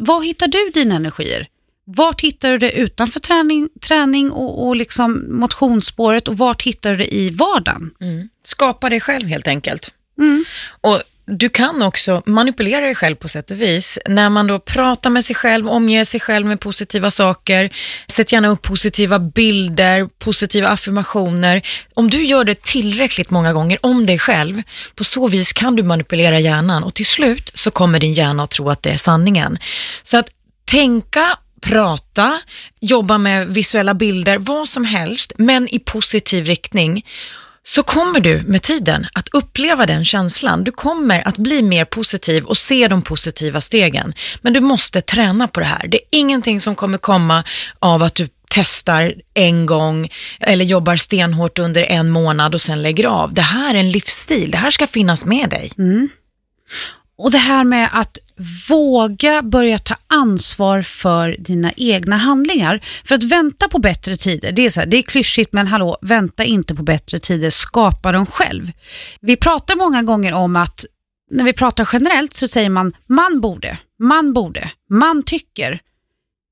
Var 0.00 0.22
hittar 0.22 0.48
du 0.48 0.70
dina 0.74 0.94
energier? 0.94 1.46
Vart 1.86 2.20
hittar 2.20 2.50
du 2.50 2.58
det 2.58 2.72
utanför 2.72 3.20
träning, 3.20 3.68
träning 3.80 4.30
och, 4.30 4.66
och 4.66 4.76
liksom 4.76 5.24
motionsspåret 5.28 6.28
och 6.28 6.38
vart 6.38 6.62
hittar 6.62 6.90
du 6.90 6.96
det 6.96 7.14
i 7.14 7.30
vardagen? 7.30 7.90
Mm. 8.00 8.28
Skapa 8.42 8.90
dig 8.90 9.00
själv 9.00 9.28
helt 9.28 9.48
enkelt. 9.48 9.92
Mm. 10.18 10.44
Och 10.80 11.02
du 11.26 11.48
kan 11.48 11.82
också 11.82 12.22
manipulera 12.26 12.80
dig 12.80 12.94
själv 12.94 13.16
på 13.16 13.28
sätt 13.28 13.50
och 13.50 13.60
vis. 13.60 13.98
När 14.06 14.28
man 14.28 14.46
då 14.46 14.58
pratar 14.58 15.10
med 15.10 15.24
sig 15.24 15.36
själv, 15.36 15.68
omger 15.68 16.04
sig 16.04 16.20
själv 16.20 16.46
med 16.46 16.60
positiva 16.60 17.10
saker, 17.10 17.70
sätt 18.12 18.32
gärna 18.32 18.48
upp 18.48 18.62
positiva 18.62 19.18
bilder, 19.18 20.08
positiva 20.18 20.68
affirmationer. 20.68 21.62
Om 21.94 22.10
du 22.10 22.24
gör 22.24 22.44
det 22.44 22.62
tillräckligt 22.62 23.30
många 23.30 23.52
gånger 23.52 23.78
om 23.82 24.06
dig 24.06 24.18
själv, 24.18 24.62
på 24.94 25.04
så 25.04 25.28
vis 25.28 25.52
kan 25.52 25.76
du 25.76 25.82
manipulera 25.82 26.40
hjärnan 26.40 26.84
och 26.84 26.94
till 26.94 27.06
slut 27.06 27.50
så 27.54 27.70
kommer 27.70 28.00
din 28.00 28.14
hjärna 28.14 28.42
att 28.42 28.50
tro 28.50 28.70
att 28.70 28.82
det 28.82 28.90
är 28.90 28.96
sanningen. 28.96 29.58
Så 30.02 30.16
att 30.16 30.30
tänka 30.64 31.38
prata, 31.64 32.40
jobba 32.80 33.18
med 33.18 33.48
visuella 33.48 33.94
bilder, 33.94 34.38
vad 34.38 34.68
som 34.68 34.84
helst, 34.84 35.32
men 35.38 35.68
i 35.68 35.78
positiv 35.78 36.44
riktning 36.44 37.06
så 37.62 37.82
kommer 37.82 38.20
du 38.20 38.42
med 38.46 38.62
tiden 38.62 39.06
att 39.12 39.28
uppleva 39.28 39.86
den 39.86 40.04
känslan. 40.04 40.64
Du 40.64 40.72
kommer 40.72 41.28
att 41.28 41.38
bli 41.38 41.62
mer 41.62 41.84
positiv 41.84 42.44
och 42.44 42.56
se 42.56 42.88
de 42.88 43.02
positiva 43.02 43.60
stegen. 43.60 44.14
Men 44.40 44.52
du 44.52 44.60
måste 44.60 45.00
träna 45.00 45.48
på 45.48 45.60
det 45.60 45.66
här. 45.66 45.88
Det 45.88 45.96
är 45.96 46.02
ingenting 46.10 46.60
som 46.60 46.74
kommer 46.74 46.98
komma 46.98 47.44
av 47.78 48.02
att 48.02 48.14
du 48.14 48.28
testar 48.48 49.14
en 49.34 49.66
gång 49.66 50.08
eller 50.40 50.64
jobbar 50.64 50.96
stenhårt 50.96 51.58
under 51.58 51.82
en 51.82 52.10
månad 52.10 52.54
och 52.54 52.60
sen 52.60 52.82
lägger 52.82 53.06
av. 53.06 53.34
Det 53.34 53.42
här 53.42 53.74
är 53.74 53.78
en 53.78 53.90
livsstil. 53.90 54.50
Det 54.50 54.58
här 54.58 54.70
ska 54.70 54.86
finnas 54.86 55.24
med 55.24 55.50
dig. 55.50 55.72
Mm. 55.78 56.08
Och 57.16 57.30
det 57.30 57.38
här 57.38 57.64
med 57.64 57.88
att 57.92 58.18
våga 58.68 59.42
börja 59.42 59.78
ta 59.78 59.96
ansvar 60.06 60.82
för 60.82 61.36
dina 61.38 61.72
egna 61.76 62.16
handlingar. 62.16 62.80
För 63.04 63.14
att 63.14 63.22
vänta 63.22 63.68
på 63.68 63.78
bättre 63.78 64.16
tider, 64.16 64.52
det 64.52 64.66
är, 64.66 64.70
så 64.70 64.80
här, 64.80 64.86
det 64.86 64.96
är 64.96 65.02
klyschigt 65.02 65.52
men 65.52 65.66
hallå, 65.66 65.98
vänta 66.02 66.44
inte 66.44 66.74
på 66.74 66.82
bättre 66.82 67.18
tider, 67.18 67.50
skapa 67.50 68.12
dem 68.12 68.26
själv. 68.26 68.72
Vi 69.20 69.36
pratar 69.36 69.76
många 69.76 70.02
gånger 70.02 70.32
om 70.32 70.56
att 70.56 70.84
när 71.30 71.44
vi 71.44 71.52
pratar 71.52 71.88
generellt 71.92 72.34
så 72.34 72.48
säger 72.48 72.70
man 72.70 72.92
man 73.06 73.40
borde, 73.40 73.78
man 73.98 74.32
borde, 74.32 74.70
man 74.90 75.22
tycker. 75.22 75.80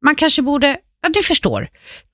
Man 0.05 0.15
kanske 0.15 0.43
borde, 0.43 0.79
ja 1.03 1.09
du 1.09 1.23
förstår. 1.23 1.69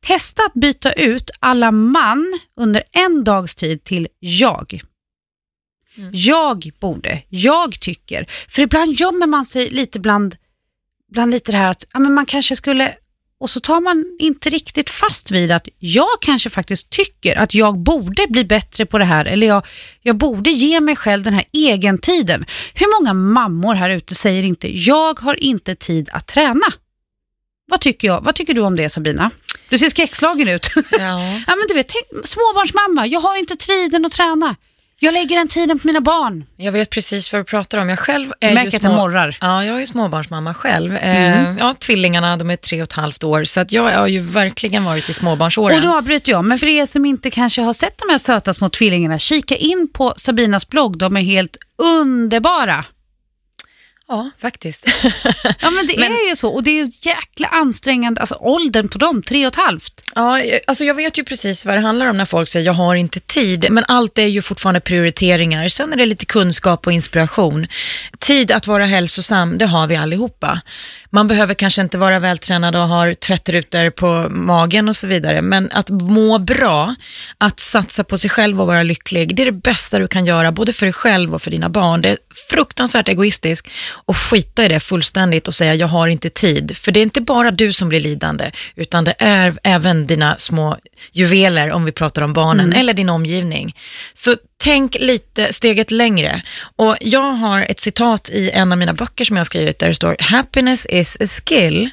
Testa 0.07 0.43
att 0.43 0.55
byta 0.55 0.93
ut 0.93 1.31
alla 1.41 1.71
man 1.71 2.41
under 2.61 2.83
en 2.93 3.25
dags 3.25 3.55
tid 3.55 3.85
till 3.85 4.09
jag. 4.19 4.81
Mm. 5.99 6.11
Jag 6.15 6.71
borde, 6.81 7.23
jag 7.29 7.81
tycker. 7.81 8.27
För 8.49 8.63
ibland 8.63 9.01
gömmer 9.01 9.27
man 9.27 9.47
sig 9.47 9.71
lite 9.71 10.01
bland, 10.01 10.37
bland 11.13 11.31
lite 11.31 11.53
det 11.53 11.59
här 11.59 11.71
att 11.71 11.87
ja, 11.93 11.99
men 11.99 12.15
man 12.15 12.27
kanske 12.27 12.57
skulle, 12.57 12.95
och 13.41 13.51
så 13.51 13.61
tar 13.61 13.81
man 13.81 14.17
inte 14.19 14.51
riktigt 14.51 14.91
fast 14.91 15.31
vid 15.31 15.53
att 15.53 15.69
jag 15.79 16.09
kanske 16.21 16.51
faktiskt 16.51 16.91
tycker 16.91 17.37
att 17.37 17.55
jag 17.55 17.79
borde 17.79 18.27
bli 18.29 18.45
bättre 18.45 18.87
på 18.87 18.99
det 18.99 19.05
här 19.05 19.25
eller 19.25 19.47
jag, 19.47 19.67
jag 20.03 20.17
borde 20.17 20.51
ge 20.51 20.81
mig 20.81 20.97
själv 20.97 21.23
den 21.23 21.35
här 21.35 21.45
egentiden. 21.53 22.45
Hur 22.75 23.01
många 23.01 23.15
mammor 23.15 23.75
här 23.75 23.91
ute 23.91 24.15
säger 24.15 24.43
inte 24.43 24.79
jag 24.79 25.21
har 25.21 25.35
inte 25.43 25.75
tid 25.75 26.09
att 26.13 26.27
träna? 26.27 26.67
Vad 27.71 27.81
tycker, 27.81 28.09
jag? 28.09 28.21
Vad 28.21 28.35
tycker 28.35 28.55
du 28.55 28.61
om 28.61 28.77
det 28.77 28.91
Sabina? 28.91 29.31
Du 29.69 29.79
ser 29.79 29.91
skräckslagen 29.91 30.49
ut. 30.49 30.71
Ja. 30.75 30.83
ja 31.47 31.57
men 31.57 31.65
du 31.69 31.75
vet, 31.75 31.89
tänk, 31.89 32.27
småbarnsmamma, 32.27 33.07
jag 33.07 33.21
har 33.21 33.37
inte 33.37 33.57
tiden 33.57 34.05
att 34.05 34.13
träna. 34.13 34.57
Jag 35.01 35.15
lägger 35.15 35.37
den 35.37 35.49
tiden 35.49 35.79
på 35.79 35.87
mina 35.87 36.01
barn. 36.01 36.45
Jag 36.57 36.73
vet 36.73 36.91
precis 36.91 37.33
vad 37.33 37.41
du 37.41 37.45
pratar 37.45 37.79
om. 37.79 37.89
Jag 37.89 37.99
själv 37.99 38.33
är 38.41 38.55
Märker 38.55 38.73
ju 38.73 38.79
små... 38.79 38.97
morrar. 38.97 39.39
Ja, 39.41 39.65
jag 39.65 39.83
är 39.83 39.87
småbarnsmamma 39.87 40.55
själv. 40.55 40.97
Eh, 40.97 41.41
mm. 41.41 41.59
ja, 41.59 41.75
tvillingarna, 41.79 42.37
de 42.37 42.51
är 42.51 42.57
tre 42.57 42.83
och 42.83 42.89
ett 42.89 42.93
halvt 42.93 43.25
år, 43.25 43.45
så 43.45 43.61
att 43.61 43.73
jag 43.73 43.83
har 43.83 44.07
ju 44.07 44.21
verkligen 44.21 44.85
varit 44.85 45.09
i 45.09 45.15
småbarnsåren. 45.15 45.77
Och 45.77 45.83
då 45.83 45.97
avbryter 45.97 46.33
jag, 46.33 46.45
men 46.45 46.59
för 46.59 46.67
er 46.67 46.87
som 46.87 47.05
inte 47.05 47.31
kanske 47.31 47.63
har 47.63 47.73
sett 47.73 47.99
de 47.99 48.13
här 48.13 48.19
söta 48.19 48.55
små 48.55 48.69
tvillingarna, 48.69 49.19
kika 49.19 49.57
in 49.57 49.89
på 49.93 50.15
Sabinas 50.17 50.69
blogg. 50.69 50.99
De 50.99 51.17
är 51.17 51.23
helt 51.23 51.57
underbara. 51.77 52.85
Ja, 54.09 54.31
faktiskt. 54.38 54.85
ja, 55.61 55.71
men 55.71 55.87
det 55.87 55.99
men, 55.99 56.12
är 56.12 56.29
ju 56.29 56.37
så. 56.37 56.49
Och 56.49 56.62
det 56.62 56.71
är 56.71 56.85
ju 56.85 56.90
jäkla 57.01 57.49
ansträngande, 57.49 58.21
alltså 58.21 58.35
åldern 58.35 58.88
på 58.88 58.99
dem, 58.99 59.23
tre 59.23 59.47
och 59.47 59.53
ett 59.53 59.57
halvt. 59.57 60.05
Ja, 60.14 60.42
alltså 60.66 60.85
jag 60.85 60.94
vet 60.94 61.18
ju 61.18 61.25
precis 61.25 61.64
vad 61.64 61.77
det 61.77 61.81
handlar 61.81 62.07
om 62.07 62.16
när 62.16 62.25
folk 62.25 62.49
säger 62.49 62.66
jag 62.66 62.73
har 62.73 62.94
inte 62.94 63.21
tid. 63.21 63.66
Men 63.71 63.85
allt 63.88 64.18
är 64.18 64.27
ju 64.27 64.42
fortfarande 64.42 64.81
prioriteringar. 64.81 65.68
Sen 65.68 65.92
är 65.92 65.97
det 65.97 66.07
lite 66.07 66.27
kunskap 66.27 66.87
och 66.87 66.92
inspiration. 66.92 67.66
Tid 68.18 68.51
att 68.51 68.66
vara 68.66 68.87
hälsosam, 68.87 69.59
det 69.59 69.66
har 69.66 69.87
vi 69.87 69.97
allihopa. 69.97 70.61
Man 71.11 71.29
behöver 71.29 71.55
kanske 71.55 71.83
inte 71.83 71.99
vara 71.99 72.18
vältränad 72.18 72.77
och 72.77 72.88
ha 72.88 73.14
tvättrutor 73.14 73.90
på 73.90 74.29
magen 74.31 74.88
och 74.88 74.97
så 74.97 75.07
vidare. 75.07 75.42
Men 75.42 75.71
att 75.73 75.90
må 75.90 76.38
bra, 76.38 76.94
att 77.38 77.61
satsa 77.61 78.05
på 78.05 78.18
sig 78.18 78.31
själv 78.31 78.61
och 78.61 78.66
vara 78.66 78.83
lycklig, 78.83 79.37
det 79.37 79.42
är 79.42 79.44
det 79.44 79.53
bästa 79.53 79.99
du 79.99 80.09
kan 80.09 80.27
göra, 80.27 80.53
både 80.53 80.73
för 80.73 80.87
dig 80.87 80.92
själv 80.92 81.35
och 81.35 81.42
för 81.42 81.51
dina 81.51 81.68
barn. 81.68 82.03
Det 82.03 82.09
är 82.09 82.18
fruktansvärt 82.51 83.09
egoistiskt 83.09 83.68
och 83.90 84.16
skita 84.16 84.64
i 84.64 84.68
det 84.68 84.81
fullständigt 84.81 85.49
och 85.49 85.55
säga 85.55 85.75
jag 85.75 85.87
har 85.87 86.09
inte 86.09 86.31
tid. 86.31 86.77
För 86.77 86.92
det 86.92 87.01
är 87.01 87.03
inte 87.03 87.21
bara 87.21 87.51
du 87.51 87.73
som 87.73 87.88
blir 87.88 88.01
lidande, 88.01 88.51
utan 88.77 89.05
det 89.05 89.14
är 89.18 89.59
även 89.62 90.07
dina 90.07 90.37
små 90.38 90.77
juveler, 91.12 91.71
om 91.71 91.85
vi 91.85 91.92
pratar 91.92 92.23
om 92.23 92.33
barnen, 92.33 92.66
mm. 92.66 92.81
eller 92.81 92.94
din 92.94 93.09
omgivning. 93.09 93.77
Så 94.14 94.37
tänk 94.59 94.97
lite 95.01 95.53
steget 95.53 95.90
längre. 95.90 96.42
Och 96.77 96.97
jag 97.01 97.33
har 97.33 97.61
ett 97.61 97.81
citat 97.81 98.31
i 98.31 98.51
en 98.51 98.73
av 98.73 98.79
mina 98.79 98.94
böcker 98.94 99.25
som 99.25 99.37
jag 99.37 99.40
har 99.40 99.44
skrivit 99.44 99.79
där 99.79 99.88
det 99.88 99.94
står 99.94 100.16
Happiness 100.21 100.87
is 100.87 101.16
a 101.21 101.27
skill. 101.27 101.90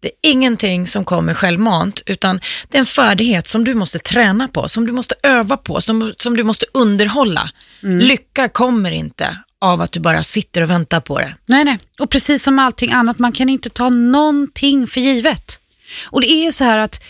Det 0.00 0.08
är 0.08 0.30
ingenting 0.30 0.86
som 0.86 1.04
kommer 1.04 1.34
självmant, 1.34 2.02
utan 2.06 2.40
det 2.68 2.76
är 2.76 2.80
en 2.80 2.86
färdighet 2.86 3.46
som 3.46 3.64
du 3.64 3.74
måste 3.74 3.98
träna 3.98 4.48
på, 4.48 4.68
som 4.68 4.86
du 4.86 4.92
måste 4.92 5.14
öva 5.22 5.56
på, 5.56 5.80
som, 5.80 6.14
som 6.18 6.36
du 6.36 6.44
måste 6.44 6.66
underhålla. 6.74 7.50
Mm. 7.82 7.98
Lycka 7.98 8.48
kommer 8.48 8.90
inte 8.90 9.38
av 9.58 9.80
att 9.80 9.92
du 9.92 10.00
bara 10.00 10.22
sitter 10.22 10.62
och 10.62 10.70
väntar 10.70 11.00
på 11.00 11.18
det. 11.18 11.34
Nej, 11.46 11.64
nej. 11.64 11.78
Och 11.98 12.10
precis 12.10 12.42
som 12.42 12.58
allting 12.58 12.92
annat, 12.92 13.18
man 13.18 13.32
kan 13.32 13.48
inte 13.48 13.70
ta 13.70 13.88
någonting 13.88 14.86
för 14.86 15.00
givet. 15.00 15.60
Och 16.04 16.20
det 16.20 16.32
är 16.32 16.44
ju 16.44 16.52
så 16.52 16.64
här 16.64 16.78
att 16.78 17.02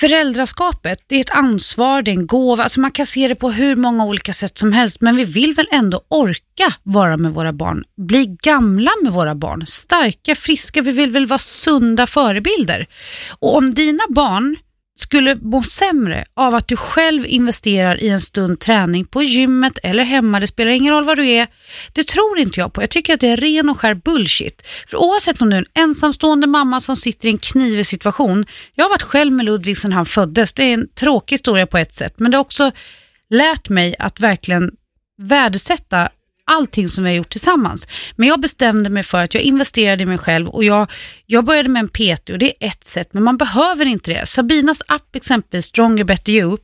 föräldraskapet, 0.00 0.98
det 1.06 1.16
är 1.16 1.20
ett 1.20 1.30
ansvar, 1.30 2.02
det 2.02 2.10
är 2.10 2.12
en 2.12 2.26
gåva. 2.26 2.62
Alltså 2.62 2.80
man 2.80 2.90
kan 2.90 3.06
se 3.06 3.28
det 3.28 3.34
på 3.34 3.50
hur 3.50 3.76
många 3.76 4.04
olika 4.04 4.32
sätt 4.32 4.58
som 4.58 4.72
helst, 4.72 5.00
men 5.00 5.16
vi 5.16 5.24
vill 5.24 5.54
väl 5.54 5.68
ändå 5.70 6.04
orka 6.08 6.72
vara 6.82 7.16
med 7.16 7.32
våra 7.32 7.52
barn, 7.52 7.84
bli 7.96 8.36
gamla 8.42 8.90
med 9.02 9.12
våra 9.12 9.34
barn, 9.34 9.66
starka, 9.66 10.34
friska. 10.34 10.82
Vi 10.82 10.92
vill 10.92 11.10
väl 11.10 11.26
vara 11.26 11.38
sunda 11.38 12.06
förebilder. 12.06 12.86
Och 13.38 13.56
om 13.56 13.74
dina 13.74 14.04
barn 14.08 14.56
skulle 15.00 15.34
må 15.34 15.62
sämre 15.62 16.24
av 16.34 16.54
att 16.54 16.68
du 16.68 16.76
själv 16.76 17.26
investerar 17.26 18.02
i 18.02 18.08
en 18.08 18.20
stund 18.20 18.60
träning 18.60 19.04
på 19.04 19.22
gymmet 19.22 19.78
eller 19.82 20.04
hemma, 20.04 20.40
det 20.40 20.46
spelar 20.46 20.70
ingen 20.70 20.94
roll 20.94 21.04
var 21.04 21.16
du 21.16 21.28
är. 21.28 21.46
Det 21.92 22.06
tror 22.06 22.38
inte 22.38 22.60
jag 22.60 22.72
på. 22.72 22.82
Jag 22.82 22.90
tycker 22.90 23.14
att 23.14 23.20
det 23.20 23.28
är 23.28 23.36
ren 23.36 23.68
och 23.68 23.80
skär 23.80 23.94
bullshit. 23.94 24.62
För 24.88 24.96
oavsett 24.96 25.42
om 25.42 25.50
du 25.50 25.56
är 25.56 25.60
en 25.60 25.82
ensamstående 25.82 26.46
mamma 26.46 26.80
som 26.80 26.96
sitter 26.96 27.28
i 27.28 27.30
en 27.30 27.38
knivig 27.38 27.86
situation. 27.86 28.46
Jag 28.74 28.84
har 28.84 28.90
varit 28.90 29.02
själv 29.02 29.32
med 29.32 29.46
Ludvig 29.46 29.78
sedan 29.78 29.92
han 29.92 30.06
föddes. 30.06 30.52
Det 30.52 30.62
är 30.62 30.74
en 30.74 30.88
tråkig 30.88 31.34
historia 31.34 31.66
på 31.66 31.78
ett 31.78 31.94
sätt, 31.94 32.14
men 32.16 32.30
det 32.30 32.36
har 32.36 32.44
också 32.44 32.70
lärt 33.30 33.68
mig 33.68 33.94
att 33.98 34.20
verkligen 34.20 34.70
värdesätta 35.22 36.08
allting 36.48 36.88
som 36.88 37.04
vi 37.04 37.10
har 37.10 37.16
gjort 37.16 37.28
tillsammans. 37.28 37.88
Men 38.16 38.28
jag 38.28 38.40
bestämde 38.40 38.90
mig 38.90 39.02
för 39.02 39.24
att 39.24 39.34
jag 39.34 39.42
investerade 39.42 40.02
i 40.02 40.06
mig 40.06 40.18
själv 40.18 40.48
och 40.48 40.64
jag, 40.64 40.90
jag 41.26 41.44
började 41.44 41.68
med 41.68 41.80
en 41.80 41.88
PT 41.88 42.30
och 42.30 42.38
det 42.38 42.64
är 42.64 42.68
ett 42.68 42.86
sätt, 42.86 43.08
men 43.12 43.22
man 43.22 43.36
behöver 43.36 43.86
inte 43.86 44.12
det. 44.12 44.26
Sabinas 44.26 44.82
app 44.86 45.16
exempelvis, 45.16 45.66
Stronger 45.66 46.04
Better 46.04 46.32
You, 46.32 46.56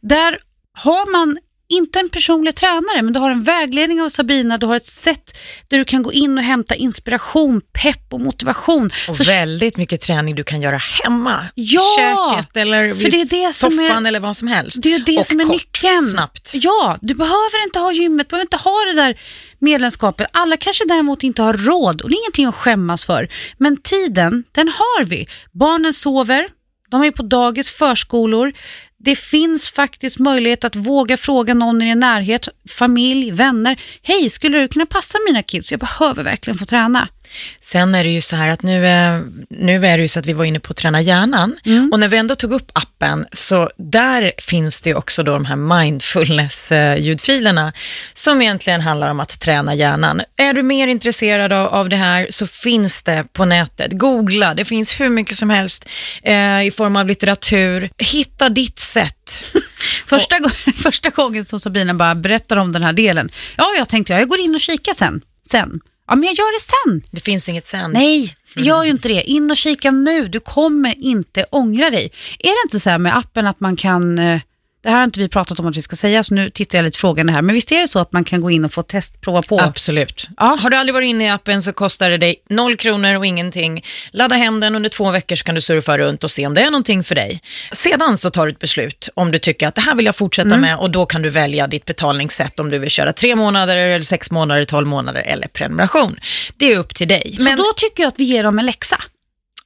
där 0.00 0.38
har 0.72 1.12
man 1.12 1.38
inte 1.72 1.98
en 2.00 2.08
personlig 2.08 2.54
tränare, 2.54 3.02
men 3.02 3.12
du 3.12 3.20
har 3.20 3.30
en 3.30 3.42
vägledning 3.42 4.02
av 4.02 4.08
Sabina, 4.08 4.58
du 4.58 4.66
har 4.66 4.76
ett 4.76 4.86
sätt 4.86 5.38
där 5.68 5.78
du 5.78 5.84
kan 5.84 6.02
gå 6.02 6.12
in 6.12 6.38
och 6.38 6.44
hämta 6.44 6.74
inspiration, 6.74 7.60
pepp 7.82 8.12
och 8.12 8.20
motivation. 8.20 8.90
Och 9.08 9.16
Så- 9.16 9.24
väldigt 9.24 9.76
mycket 9.76 10.00
träning 10.00 10.34
du 10.34 10.44
kan 10.44 10.62
göra 10.62 10.76
hemma. 10.76 11.44
Ja, 11.54 11.82
köket 11.98 12.56
eller 12.56 12.94
för 12.94 13.10
det 13.10 13.20
är 13.20 13.46
det 13.48 13.52
som 13.52 13.78
är- 13.78 13.88
soffan 13.88 14.06
eller 14.06 14.20
vad 14.20 14.36
som 14.36 14.48
helst. 14.48 14.82
Det 14.82 14.94
är 14.94 14.98
det 14.98 15.18
och 15.18 15.26
som 15.26 15.40
är 15.40 15.44
kort, 15.44 15.52
nyckeln. 15.52 16.00
snabbt. 16.10 16.50
Ja, 16.54 16.98
du 17.00 17.14
behöver 17.14 17.64
inte 17.64 17.78
ha 17.78 17.92
gymmet, 17.92 18.26
du 18.28 18.30
behöver 18.30 18.44
inte 18.44 18.56
ha 18.56 18.84
det 18.84 18.92
där 18.94 19.20
medlemskapet. 19.58 20.26
Alla 20.32 20.56
kanske 20.56 20.84
däremot 20.88 21.22
inte 21.22 21.42
har 21.42 21.52
råd 21.54 22.00
och 22.00 22.08
det 22.08 22.14
är 22.14 22.18
ingenting 22.22 22.46
att 22.46 22.54
skämmas 22.54 23.06
för. 23.06 23.28
Men 23.58 23.76
tiden, 23.82 24.44
den 24.52 24.68
har 24.68 25.04
vi. 25.04 25.26
Barnen 25.52 25.94
sover, 25.94 26.48
de 26.90 27.02
är 27.04 27.10
på 27.10 27.22
dagis, 27.22 27.70
förskolor. 27.70 28.52
Det 29.04 29.16
finns 29.16 29.70
faktiskt 29.70 30.18
möjlighet 30.18 30.64
att 30.64 30.76
våga 30.76 31.16
fråga 31.16 31.54
någon 31.54 31.82
i 31.82 31.84
din 31.84 32.00
närhet, 32.00 32.48
familj, 32.68 33.30
vänner. 33.30 33.80
Hej, 34.02 34.30
skulle 34.30 34.58
du 34.58 34.68
kunna 34.68 34.86
passa 34.86 35.18
mina 35.28 35.42
kids? 35.42 35.70
Jag 35.70 35.80
behöver 35.80 36.24
verkligen 36.24 36.58
få 36.58 36.64
träna. 36.64 37.08
Sen 37.60 37.94
är 37.94 38.04
det 38.04 38.10
ju 38.10 38.20
så 38.20 38.36
här 38.36 38.48
att 38.48 38.62
nu, 38.62 38.86
eh, 38.86 39.20
nu 39.50 39.86
är 39.86 39.96
det 39.96 40.02
ju 40.02 40.08
så 40.08 40.20
att 40.20 40.26
vi 40.26 40.32
var 40.32 40.44
inne 40.44 40.60
på 40.60 40.70
att 40.70 40.76
träna 40.76 41.00
hjärnan 41.00 41.56
Mm. 41.66 41.90
och 41.92 42.00
när 42.00 42.08
vi 42.08 42.16
ändå 42.16 42.34
tog 42.34 42.52
upp 42.52 42.70
appen 42.72 43.26
så 43.32 43.70
där 43.76 44.32
finns 44.38 44.82
det 44.82 44.94
också 44.94 45.22
då 45.22 45.32
de 45.32 45.44
här 45.44 45.56
mindfulness-ljudfilerna 45.56 47.72
som 48.14 48.42
egentligen 48.42 48.80
handlar 48.80 49.10
om 49.10 49.20
att 49.20 49.40
träna 49.40 49.74
hjärnan. 49.74 50.20
Är 50.36 50.52
du 50.52 50.62
mer 50.62 50.86
intresserad 50.86 51.52
av, 51.52 51.66
av 51.66 51.88
det 51.88 51.96
här 51.96 52.26
så 52.30 52.46
finns 52.46 53.02
det 53.02 53.24
på 53.32 53.44
nätet. 53.44 53.92
Googla, 53.92 54.54
det 54.54 54.64
finns 54.64 55.00
hur 55.00 55.08
mycket 55.08 55.36
som 55.36 55.50
helst 55.50 55.84
eh, 56.22 56.66
i 56.66 56.70
form 56.76 56.96
av 56.96 57.06
litteratur. 57.06 57.90
Hitta 57.98 58.48
ditt 58.48 58.78
sätt. 58.92 59.44
Första, 60.06 60.38
gå- 60.38 60.72
första 60.76 61.10
gången 61.10 61.44
som 61.44 61.60
Sabina 61.60 61.94
bara 61.94 62.14
berättar 62.14 62.56
om 62.56 62.72
den 62.72 62.82
här 62.82 62.92
delen, 62.92 63.30
ja, 63.56 63.74
jag 63.78 63.88
tänkte 63.88 64.12
jag 64.12 64.28
går 64.28 64.40
in 64.40 64.54
och 64.54 64.60
kikar 64.60 64.94
sen. 64.94 65.20
sen. 65.48 65.80
Ja, 66.08 66.14
men 66.14 66.24
jag 66.24 66.34
gör 66.38 66.52
det 66.58 66.64
sen. 67.00 67.02
Det 67.10 67.20
finns 67.20 67.48
inget 67.48 67.66
sen. 67.66 67.90
Nej, 67.90 68.36
gör 68.56 68.84
ju 68.84 68.90
inte 68.90 69.08
det. 69.08 69.22
In 69.22 69.50
och 69.50 69.56
kika 69.56 69.90
nu. 69.90 70.28
Du 70.28 70.40
kommer 70.40 70.94
inte 71.04 71.44
ångra 71.50 71.90
dig. 71.90 72.12
Är 72.38 72.48
det 72.48 72.66
inte 72.66 72.80
så 72.80 72.90
här 72.90 72.98
med 72.98 73.16
appen 73.16 73.46
att 73.46 73.60
man 73.60 73.76
kan, 73.76 74.18
eh, 74.18 74.40
det 74.82 74.90
här 74.90 74.96
har 74.96 75.04
inte 75.04 75.20
vi 75.20 75.28
pratat 75.28 75.60
om 75.60 75.66
att 75.66 75.76
vi 75.76 75.82
ska 75.82 75.96
säga, 75.96 76.22
så 76.22 76.34
nu 76.34 76.50
tittar 76.50 76.78
jag 76.78 76.84
lite 76.84 76.98
frågande 76.98 77.32
här, 77.32 77.42
men 77.42 77.54
visst 77.54 77.72
är 77.72 77.80
det 77.80 77.88
så 77.88 77.98
att 77.98 78.12
man 78.12 78.24
kan 78.24 78.40
gå 78.40 78.50
in 78.50 78.64
och 78.64 78.72
få 78.72 78.82
testprova 78.82 79.42
på? 79.42 79.60
Absolut. 79.60 80.28
Ja. 80.36 80.58
Har 80.60 80.70
du 80.70 80.76
aldrig 80.76 80.94
varit 80.94 81.06
inne 81.06 81.24
i 81.24 81.28
appen 81.28 81.62
så 81.62 81.72
kostar 81.72 82.10
det 82.10 82.18
dig 82.18 82.42
noll 82.48 82.76
kronor 82.76 83.16
och 83.16 83.26
ingenting. 83.26 83.84
Ladda 84.10 84.34
hem 84.34 84.60
den 84.60 84.74
under 84.74 84.90
två 84.90 85.10
veckor 85.10 85.36
så 85.36 85.44
kan 85.44 85.54
du 85.54 85.60
surfa 85.60 85.98
runt 85.98 86.24
och 86.24 86.30
se 86.30 86.46
om 86.46 86.54
det 86.54 86.60
är 86.60 86.70
någonting 86.70 87.04
för 87.04 87.14
dig. 87.14 87.40
Sedan 87.72 88.16
så 88.16 88.30
tar 88.30 88.46
du 88.46 88.52
ett 88.52 88.58
beslut 88.58 89.08
om 89.14 89.30
du 89.30 89.38
tycker 89.38 89.68
att 89.68 89.74
det 89.74 89.80
här 89.80 89.94
vill 89.94 90.06
jag 90.06 90.16
fortsätta 90.16 90.56
med 90.56 90.76
och 90.76 90.90
då 90.90 91.06
kan 91.06 91.22
du 91.22 91.30
välja 91.30 91.66
ditt 91.66 91.84
betalningssätt 91.84 92.60
om 92.60 92.70
du 92.70 92.78
vill 92.78 92.90
köra 92.90 93.12
tre 93.12 93.36
månader 93.36 93.76
eller 93.76 94.02
sex 94.02 94.30
månader, 94.30 94.64
tolv 94.64 94.86
månader 94.86 95.20
eller 95.20 95.48
prenumeration. 95.48 96.20
Det 96.56 96.72
är 96.72 96.78
upp 96.78 96.94
till 96.94 97.08
dig. 97.08 97.36
Så 97.40 97.50
då 97.50 97.72
tycker 97.76 98.02
jag 98.02 98.08
att 98.08 98.18
vi 98.18 98.24
ger 98.24 98.42
dem 98.42 98.58
en 98.58 98.66
läxa. 98.66 98.98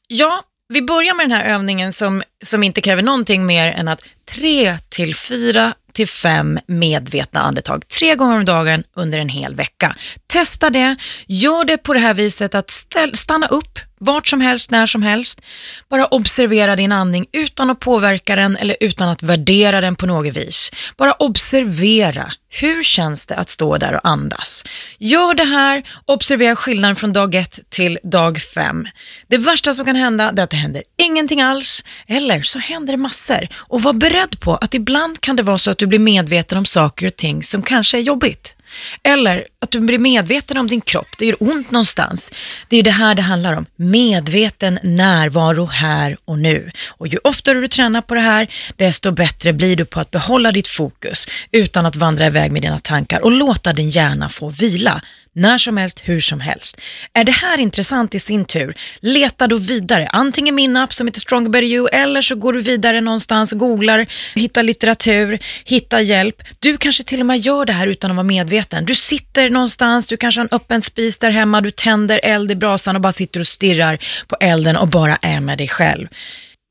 Ja, 0.09 0.43
vi 0.69 0.83
börjar 0.83 1.15
med 1.15 1.25
den 1.25 1.33
här 1.33 1.45
övningen 1.45 1.93
som, 1.93 2.23
som 2.45 2.63
inte 2.63 2.81
kräver 2.81 3.03
någonting 3.03 3.47
mer 3.47 3.73
än 3.73 3.89
att 3.89 4.01
tre 4.35 4.79
till 4.89 5.15
fyra 5.15 5.75
till 5.93 6.09
fem 6.09 6.59
medvetna 6.67 7.41
andetag 7.41 7.89
tre 7.89 8.15
gånger 8.15 8.37
om 8.37 8.45
dagen 8.45 8.85
under 8.95 9.19
en 9.19 9.29
hel 9.29 9.55
vecka. 9.55 9.97
Testa 10.27 10.71
det, 10.71 10.97
gör 11.27 11.65
det 11.65 11.79
på 11.79 11.93
det 11.93 12.01
här 12.01 12.15
viset 12.15 12.55
att 12.55 12.71
ställ, 12.71 13.17
stanna 13.17 13.47
upp 13.47 13.79
vart 13.99 14.29
som 14.29 14.41
helst, 14.41 14.71
när 14.71 14.87
som 14.87 15.03
helst. 15.03 15.41
Bara 15.89 16.07
observera 16.07 16.77
din 16.77 16.93
andning 16.93 17.27
utan 17.33 17.71
att 17.71 17.81
påverka 17.81 18.37
den 18.37 18.57
eller 18.57 18.77
utan 18.81 19.09
att 19.09 19.23
värdera 19.23 19.81
den 19.81 19.97
på 19.97 20.07
något 20.07 20.37
vis. 20.37 20.71
Bara 20.97 21.13
observera. 21.13 22.33
Hur 22.49 22.83
känns 22.83 23.27
det 23.27 23.35
att 23.35 23.51
stå 23.51 23.79
där 23.79 23.95
och 23.95 24.09
andas? 24.09 24.65
Gör 24.99 25.35
det 25.35 25.45
här, 25.45 25.83
observera 26.05 26.57
skillnaden 26.57 26.97
från 26.97 27.13
dag 27.13 27.35
ett 27.35 27.61
till 27.71 27.99
dag 28.03 28.39
fem. 28.39 28.89
Det 29.29 29.39
värsta 29.39 29.75
som 29.75 29.85
kan 29.85 29.97
hända 29.97 30.25
är 30.25 30.43
att 30.43 30.51
det 30.51 30.57
händer 30.57 30.83
ingenting 30.97 31.41
alls, 31.41 31.85
eller 32.07 32.43
så 32.43 32.59
händer 32.59 32.93
det 32.93 32.97
massor. 32.97 33.49
Och 33.55 33.83
var 33.83 33.93
beredd 33.93 34.41
på 34.41 34.57
att 34.57 34.75
ibland 34.75 35.21
kan 35.21 35.37
det 35.37 35.43
vara 35.43 35.59
så 35.59 35.71
att 35.71 35.79
du 35.79 35.87
blir 35.87 35.99
medveten 35.99 36.59
om 36.59 36.65
saker 36.65 37.07
och 37.07 37.17
ting 37.17 37.43
som 37.43 37.63
kanske 37.63 37.99
är 37.99 38.03
jobbigt. 38.03 38.56
Eller 39.03 39.47
att 39.61 39.71
du 39.71 39.81
blir 39.81 39.99
medveten 39.99 40.57
om 40.57 40.69
din 40.69 40.81
kropp, 40.81 41.09
det 41.19 41.27
gör 41.27 41.37
ont 41.41 41.71
någonstans. 41.71 42.33
Det 42.69 42.77
är 42.77 42.83
det 42.83 42.91
här 42.91 43.15
det 43.15 43.23
handlar 43.23 43.53
om, 43.53 43.67
medveten 43.77 44.79
närvaro 44.83 45.67
här 45.67 46.17
och 46.25 46.39
nu. 46.39 46.71
Och 46.89 47.09
ju 47.09 47.19
oftare 47.25 47.61
du 47.61 47.69
tränar 47.69 48.01
på 48.01 48.15
det 48.15 48.21
här, 48.21 48.49
desto 48.77 49.13
bättre 49.13 49.53
blir 49.53 49.77
du 49.77 49.85
på 49.85 50.01
att 50.01 50.11
behålla 50.11 50.53
ditt 50.53 50.69
fokus 50.69 51.29
utan 51.53 51.87
att 51.87 51.97
vandra 51.97 52.27
iväg 52.27 52.53
med 52.53 52.63
dina 52.63 52.79
tankar 52.79 53.21
och 53.21 53.33
låta 53.33 53.73
din 53.73 53.91
hjärna 53.91 54.29
få 54.29 54.49
vila. 54.49 55.03
När 55.37 55.59
som 55.59 55.77
helst, 55.77 56.01
hur 56.05 56.21
som 56.21 56.41
helst. 56.41 56.81
Är 57.13 57.25
det 57.25 57.33
här 57.33 57.61
intressant 57.61 58.15
i 58.15 58.21
sin 58.21 58.45
tur, 58.45 58.77
leta 59.01 59.47
då 59.47 59.57
vidare. 59.57 60.09
Antingen 60.13 60.55
min 60.55 60.77
app 60.77 60.93
som 60.93 61.07
heter 61.07 61.21
Stronger 61.21 61.51
Better 61.51 61.67
You 61.67 61.89
eller 61.89 62.23
så 62.23 62.35
går 62.35 62.53
du 62.53 62.61
vidare 62.61 63.01
någonstans, 63.01 63.53
googlar, 63.53 64.07
hittar 64.35 64.63
litteratur, 64.63 65.39
hittar 65.65 66.01
hjälp. 66.01 66.43
Du 66.59 66.77
kanske 66.77 67.03
till 67.03 67.21
och 67.21 67.27
med 67.27 67.39
gör 67.39 67.65
det 67.65 67.73
här 67.73 67.87
utan 67.87 68.11
att 68.11 68.17
vara 68.17 68.25
medveten. 68.25 68.85
Du 68.85 68.95
sitter 68.95 69.51
någonstans, 69.51 70.07
du 70.07 70.17
kanske 70.17 70.41
har 70.41 70.45
en 70.45 70.57
öppen 70.57 70.83
spis 70.83 71.19
där 71.19 71.31
hemma, 71.31 71.61
du 71.61 71.71
tänder 71.71 72.21
eld 72.23 72.51
i 72.51 72.55
brasan 72.55 72.97
och 72.97 73.03
bara 73.03 73.13
sitter 73.13 73.41
och 73.41 73.47
stirrar 73.47 73.99
på 74.27 74.37
elden 74.41 74.77
och 74.77 74.89
bara 74.89 75.17
är 75.17 75.41
med 75.41 75.59
dig 75.59 75.69
själv. 75.69 76.09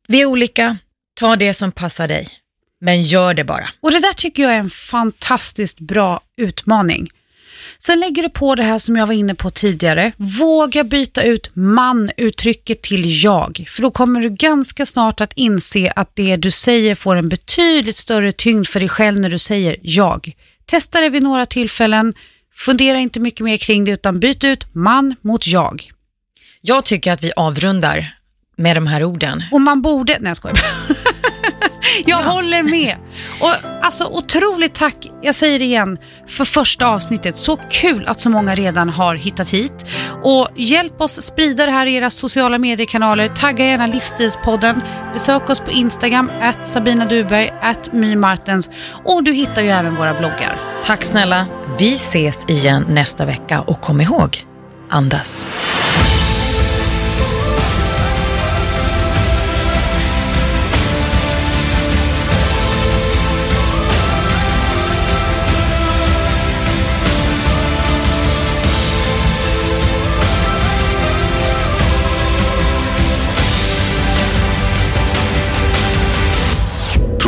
Vi 0.07 0.21
är 0.21 0.25
olika, 0.25 0.77
ta 1.19 1.35
det 1.35 1.53
som 1.53 1.71
passar 1.71 2.07
dig. 2.07 2.27
Men 2.81 3.01
gör 3.01 3.33
det 3.33 3.43
bara. 3.43 3.69
Och 3.81 3.91
det 3.91 3.99
där 3.99 4.13
tycker 4.13 4.43
jag 4.43 4.53
är 4.53 4.59
en 4.59 4.69
fantastiskt 4.69 5.79
bra 5.79 6.21
utmaning. 6.37 7.09
Sen 7.85 7.99
lägger 7.99 8.23
du 8.23 8.29
på 8.29 8.55
det 8.55 8.63
här 8.63 8.77
som 8.77 8.95
jag 8.95 9.07
var 9.07 9.13
inne 9.13 9.35
på 9.35 9.51
tidigare. 9.51 10.11
Våga 10.17 10.83
byta 10.83 11.23
ut 11.23 11.49
man-uttrycket 11.53 12.81
till 12.81 13.23
jag. 13.23 13.65
För 13.69 13.81
då 13.81 13.91
kommer 13.91 14.21
du 14.21 14.29
ganska 14.29 14.85
snart 14.85 15.21
att 15.21 15.33
inse 15.35 15.93
att 15.95 16.15
det 16.15 16.35
du 16.35 16.51
säger 16.51 16.95
får 16.95 17.15
en 17.15 17.29
betydligt 17.29 17.97
större 17.97 18.31
tyngd 18.31 18.67
för 18.67 18.79
dig 18.79 18.89
själv 18.89 19.19
när 19.19 19.29
du 19.29 19.37
säger 19.39 19.77
jag. 19.81 20.31
Testa 20.65 21.01
det 21.01 21.09
vid 21.09 21.23
några 21.23 21.45
tillfällen. 21.45 22.13
Fundera 22.55 22.99
inte 22.99 23.19
mycket 23.19 23.41
mer 23.41 23.57
kring 23.57 23.85
det 23.85 23.91
utan 23.91 24.19
byt 24.19 24.43
ut 24.43 24.75
man 24.75 25.15
mot 25.21 25.47
jag. 25.47 25.91
Jag 26.61 26.85
tycker 26.85 27.11
att 27.11 27.23
vi 27.23 27.31
avrundar 27.35 28.15
med 28.57 28.77
de 28.77 28.87
här 28.87 29.03
orden. 29.03 29.43
Och 29.51 29.61
man 29.61 29.81
borde... 29.81 30.17
Nej, 30.19 30.29
jag 30.29 30.37
skojar 30.37 30.59
Jag 32.05 32.15
Jag 32.15 32.31
håller 32.31 32.63
med. 32.63 32.95
Och 33.39 33.51
alltså 33.81 34.05
otroligt 34.05 34.75
tack, 34.75 35.11
jag 35.21 35.35
säger 35.35 35.59
det 35.59 35.65
igen, 35.65 35.97
för 36.27 36.45
första 36.45 36.87
avsnittet. 36.87 37.37
Så 37.37 37.59
kul 37.69 38.07
att 38.07 38.19
så 38.19 38.29
många 38.29 38.55
redan 38.55 38.89
har 38.89 39.15
hittat 39.15 39.49
hit. 39.49 39.85
Och 40.23 40.49
hjälp 40.55 41.01
oss 41.01 41.21
sprida 41.21 41.65
det 41.65 41.71
här 41.71 41.85
i 41.85 41.95
era 41.95 42.09
sociala 42.09 42.57
mediekanaler. 42.57 43.27
Tagga 43.27 43.65
gärna 43.65 43.85
Livsstilspodden. 43.85 44.81
Besök 45.13 45.49
oss 45.49 45.59
på 45.59 45.71
Instagram, 45.71 46.31
at 46.41 46.67
Sabina 46.67 47.05
Duberg, 47.05 47.53
at 47.61 47.93
My 47.93 48.15
Martens. 48.15 48.69
Och 49.05 49.23
du 49.23 49.33
hittar 49.33 49.61
ju 49.61 49.69
även 49.69 49.95
våra 49.95 50.13
bloggar. 50.13 50.59
Tack 50.83 51.03
snälla. 51.03 51.45
Vi 51.79 51.93
ses 51.93 52.49
igen 52.49 52.85
nästa 52.89 53.25
vecka 53.25 53.61
och 53.61 53.81
kom 53.81 54.01
ihåg, 54.01 54.45
andas. 54.89 55.45